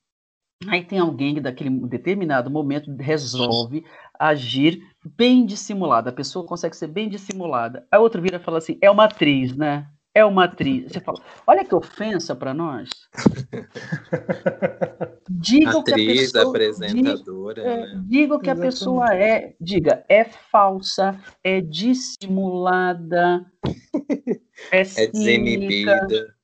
[0.69, 3.85] Aí tem alguém que daquele determinado momento resolve
[4.19, 4.83] agir
[5.17, 6.11] bem dissimulada.
[6.11, 7.87] A pessoa consegue ser bem dissimulada.
[7.91, 9.91] A outra vira e fala assim: é uma atriz, né?
[10.13, 10.91] É uma atriz.
[10.91, 12.89] Você fala: olha que ofensa para nós.
[15.31, 17.63] diga atriz, o que a pessoa, apresentadora.
[17.63, 18.03] Diga, né?
[18.07, 18.51] diga o que Exatamente.
[18.51, 19.55] a pessoa é.
[19.61, 23.47] Diga: é falsa, é dissimulada,
[24.73, 26.35] é, é desinibida.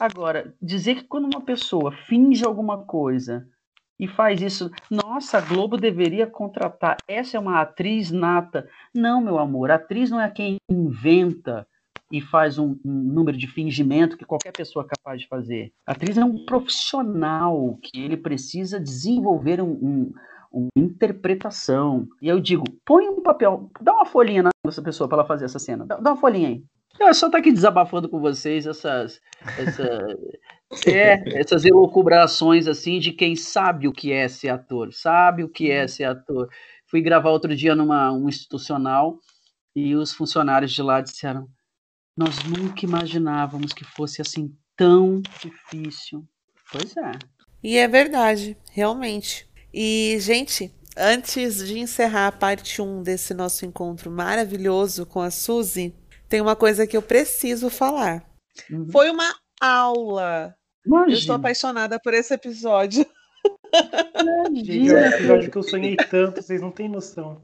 [0.00, 3.46] Agora, dizer que quando uma pessoa finge alguma coisa
[4.00, 4.70] e faz isso.
[4.90, 6.96] Nossa, a Globo deveria contratar.
[7.06, 8.66] Essa é uma atriz nata.
[8.94, 11.66] Não, meu amor, a atriz não é quem inventa
[12.12, 15.72] e faz um, um, número de fingimento que qualquer pessoa é capaz de fazer.
[15.86, 20.12] A atriz é um profissional que ele precisa desenvolver um, um,
[20.52, 22.06] uma interpretação.
[22.20, 25.58] E eu digo, põe um papel, dá uma folhinha nessa pessoa para ela fazer essa
[25.58, 25.86] cena.
[25.86, 26.62] Dá, dá uma folhinha aí.
[27.00, 29.18] Eu só tá aqui desabafando com vocês essas,
[29.58, 30.06] essa,
[30.86, 35.70] é, essas elucubrações assim de quem sabe o que é ser ator, sabe o que
[35.70, 36.50] é ser ator.
[36.86, 39.18] Fui gravar outro dia numa um institucional
[39.74, 41.48] e os funcionários de lá disseram:
[42.16, 46.26] Nós nunca imaginávamos que fosse assim tão difícil.
[46.70, 47.12] Pois é.
[47.62, 49.48] E é verdade, realmente.
[49.72, 55.94] E, gente, antes de encerrar a parte 1 desse nosso encontro maravilhoso com a Suzy,
[56.28, 58.24] tem uma coisa que eu preciso falar.
[58.70, 58.90] Uhum.
[58.90, 60.54] Foi uma aula.
[60.84, 61.12] Imagina.
[61.12, 63.06] Eu estou apaixonada por esse episódio.
[64.52, 67.40] Gente, é um episódio que eu sonhei tanto, vocês não têm noção.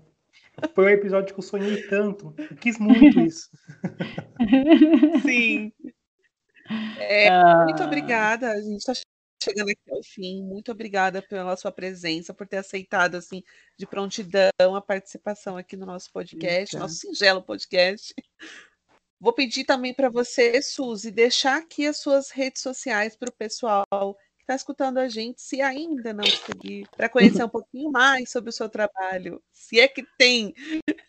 [0.75, 2.35] Foi um episódio que eu sonhei tanto.
[2.39, 3.49] Eu quis muito isso.
[5.23, 5.73] Sim.
[6.99, 7.65] É, ah.
[7.65, 8.51] Muito obrigada.
[8.51, 8.93] A gente está
[9.43, 10.43] chegando aqui ao fim.
[10.43, 13.43] Muito obrigada pela sua presença, por ter aceitado assim
[13.79, 16.79] de prontidão a participação aqui no nosso podcast, Eita.
[16.79, 18.15] nosso singelo podcast.
[19.21, 23.85] Vou pedir também para você, Suzy, deixar aqui as suas redes sociais para o pessoal
[24.49, 28.53] está escutando a gente, se ainda não seguir, para conhecer um pouquinho mais sobre o
[28.53, 30.55] seu trabalho, se é que tem.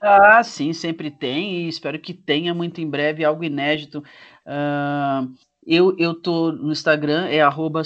[0.00, 4.02] Ah, sim, sempre tem, e espero que tenha muito em breve algo inédito.
[4.44, 5.32] Uh,
[5.64, 7.82] eu, eu tô no Instagram, é arroba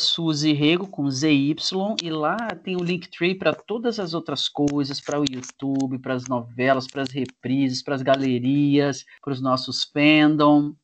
[0.56, 1.56] Rego, com ZY,
[2.02, 6.26] e lá tem o Linktree para todas as outras coisas, para o YouTube, para as
[6.26, 10.74] novelas, para as reprises, para as galerias, para os nossos fandom.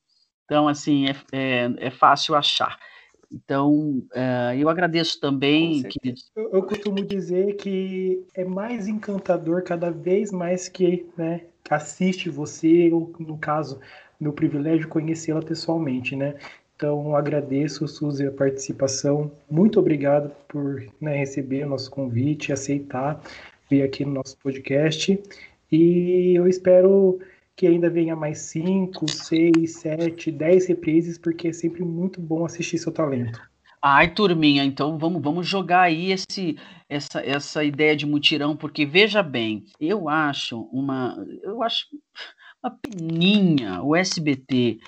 [0.45, 2.77] Então, assim, é, é, é fácil achar.
[3.33, 5.83] Então, uh, eu agradeço também.
[5.85, 6.15] Que...
[6.37, 12.91] Eu, eu, costumo dizer que é mais encantador cada vez mais que né, assiste você,
[12.93, 13.81] ou no caso,
[14.21, 16.35] meu privilégio conhecê-la pessoalmente, né?
[16.77, 19.31] Então, agradeço, Suzy, a participação.
[19.51, 23.23] Muito obrigado por né, receber o nosso convite, aceitar
[23.71, 25.19] vir aqui no nosso podcast.
[25.71, 27.21] E eu espero
[27.57, 32.79] que ainda venha mais cinco, seis, sete, dez reprises, porque é sempre muito bom assistir
[32.79, 33.41] seu talento.
[33.85, 36.57] Ai, turminha, então vamos, vamos jogar aí esse,
[36.89, 41.87] essa, essa ideia de mutirão, porque veja bem, eu acho uma, eu acho
[42.63, 44.79] uma peninha o SBT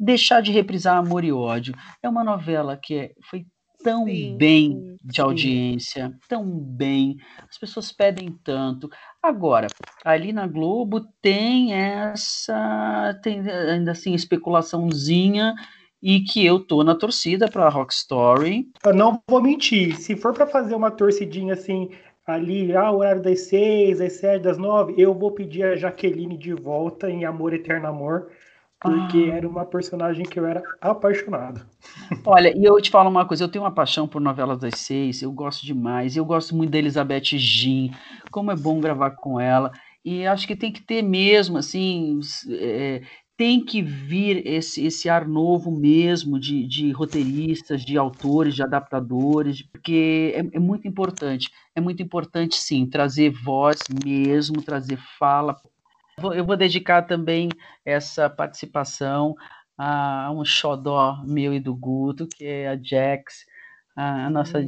[0.00, 1.74] deixar de reprisar Amor e Ódio.
[2.02, 3.46] É uma novela que é, foi
[3.82, 5.22] tão sim, bem de sim.
[5.22, 7.16] audiência, tão bem,
[7.48, 8.88] as pessoas pedem tanto.
[9.22, 9.66] Agora,
[10.04, 15.54] ali na Globo tem essa, tem ainda assim, especulaçãozinha
[16.02, 18.66] e que eu tô na torcida para Rock Story.
[18.84, 21.90] Eu não vou mentir, se for para fazer uma torcidinha assim,
[22.26, 26.54] ali, ah, horário das seis, das sete, das nove, eu vou pedir a Jaqueline de
[26.54, 28.30] volta em Amor Eterno Amor,
[28.80, 29.36] porque ah.
[29.36, 31.66] era uma personagem que eu era apaixonado.
[32.24, 35.22] Olha, e eu te falo uma coisa, eu tenho uma paixão por novelas das seis,
[35.22, 37.90] eu gosto demais, eu gosto muito da Elizabeth Jean,
[38.30, 39.70] como é bom gravar com ela,
[40.04, 43.02] e acho que tem que ter mesmo, assim, é,
[43.36, 49.62] tem que vir esse, esse ar novo mesmo de, de roteiristas, de autores, de adaptadores,
[49.62, 55.56] porque é, é muito importante, é muito importante sim, trazer voz mesmo, trazer fala,
[56.34, 57.48] eu vou dedicar também
[57.84, 59.34] essa participação
[59.76, 63.46] a um xodó meu e do Guto, que é a Jax,
[63.96, 64.66] a, nossa hum,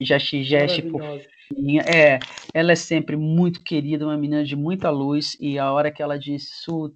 [0.00, 1.82] Jaxigeste fofinha.
[1.82, 2.18] É,
[2.52, 6.18] ela é sempre muito querida, uma menina de muita luz, e a hora que ela
[6.18, 6.94] disse, Su,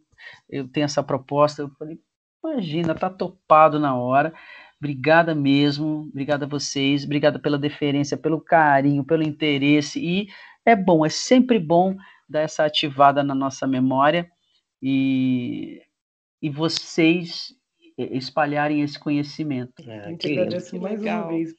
[0.49, 1.99] eu tenho essa proposta, eu falei,
[2.43, 4.33] imagina, tá topado na hora.
[4.81, 10.29] Obrigada mesmo, obrigada a vocês, obrigada pela deferência, pelo carinho, pelo interesse, e
[10.65, 11.97] é bom, é sempre bom
[12.29, 14.31] dar essa ativada na nossa memória
[14.83, 15.83] e,
[16.43, 17.55] e vocês
[17.97, 19.83] espalharem esse conhecimento.
[19.89, 21.23] É, que agradeço mais legal.
[21.23, 21.55] uma vez.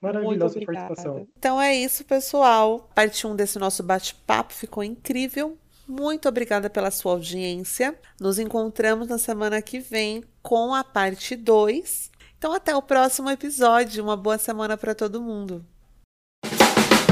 [0.00, 1.26] Maravilhosa participação.
[1.36, 2.90] Então é isso, pessoal.
[2.94, 5.58] Parte 1 um desse nosso bate-papo ficou incrível.
[5.86, 7.98] Muito obrigada pela sua audiência.
[8.18, 12.10] Nos encontramos na semana que vem com a parte 2.
[12.38, 14.02] Então, até o próximo episódio.
[14.02, 15.66] Uma boa semana para todo mundo.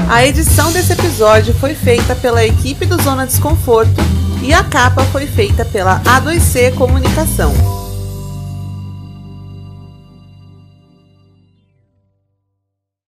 [0.09, 4.01] A edição desse episódio foi feita pela equipe do Zona Desconforto
[4.41, 7.78] e a capa foi feita pela A2C Comunicação.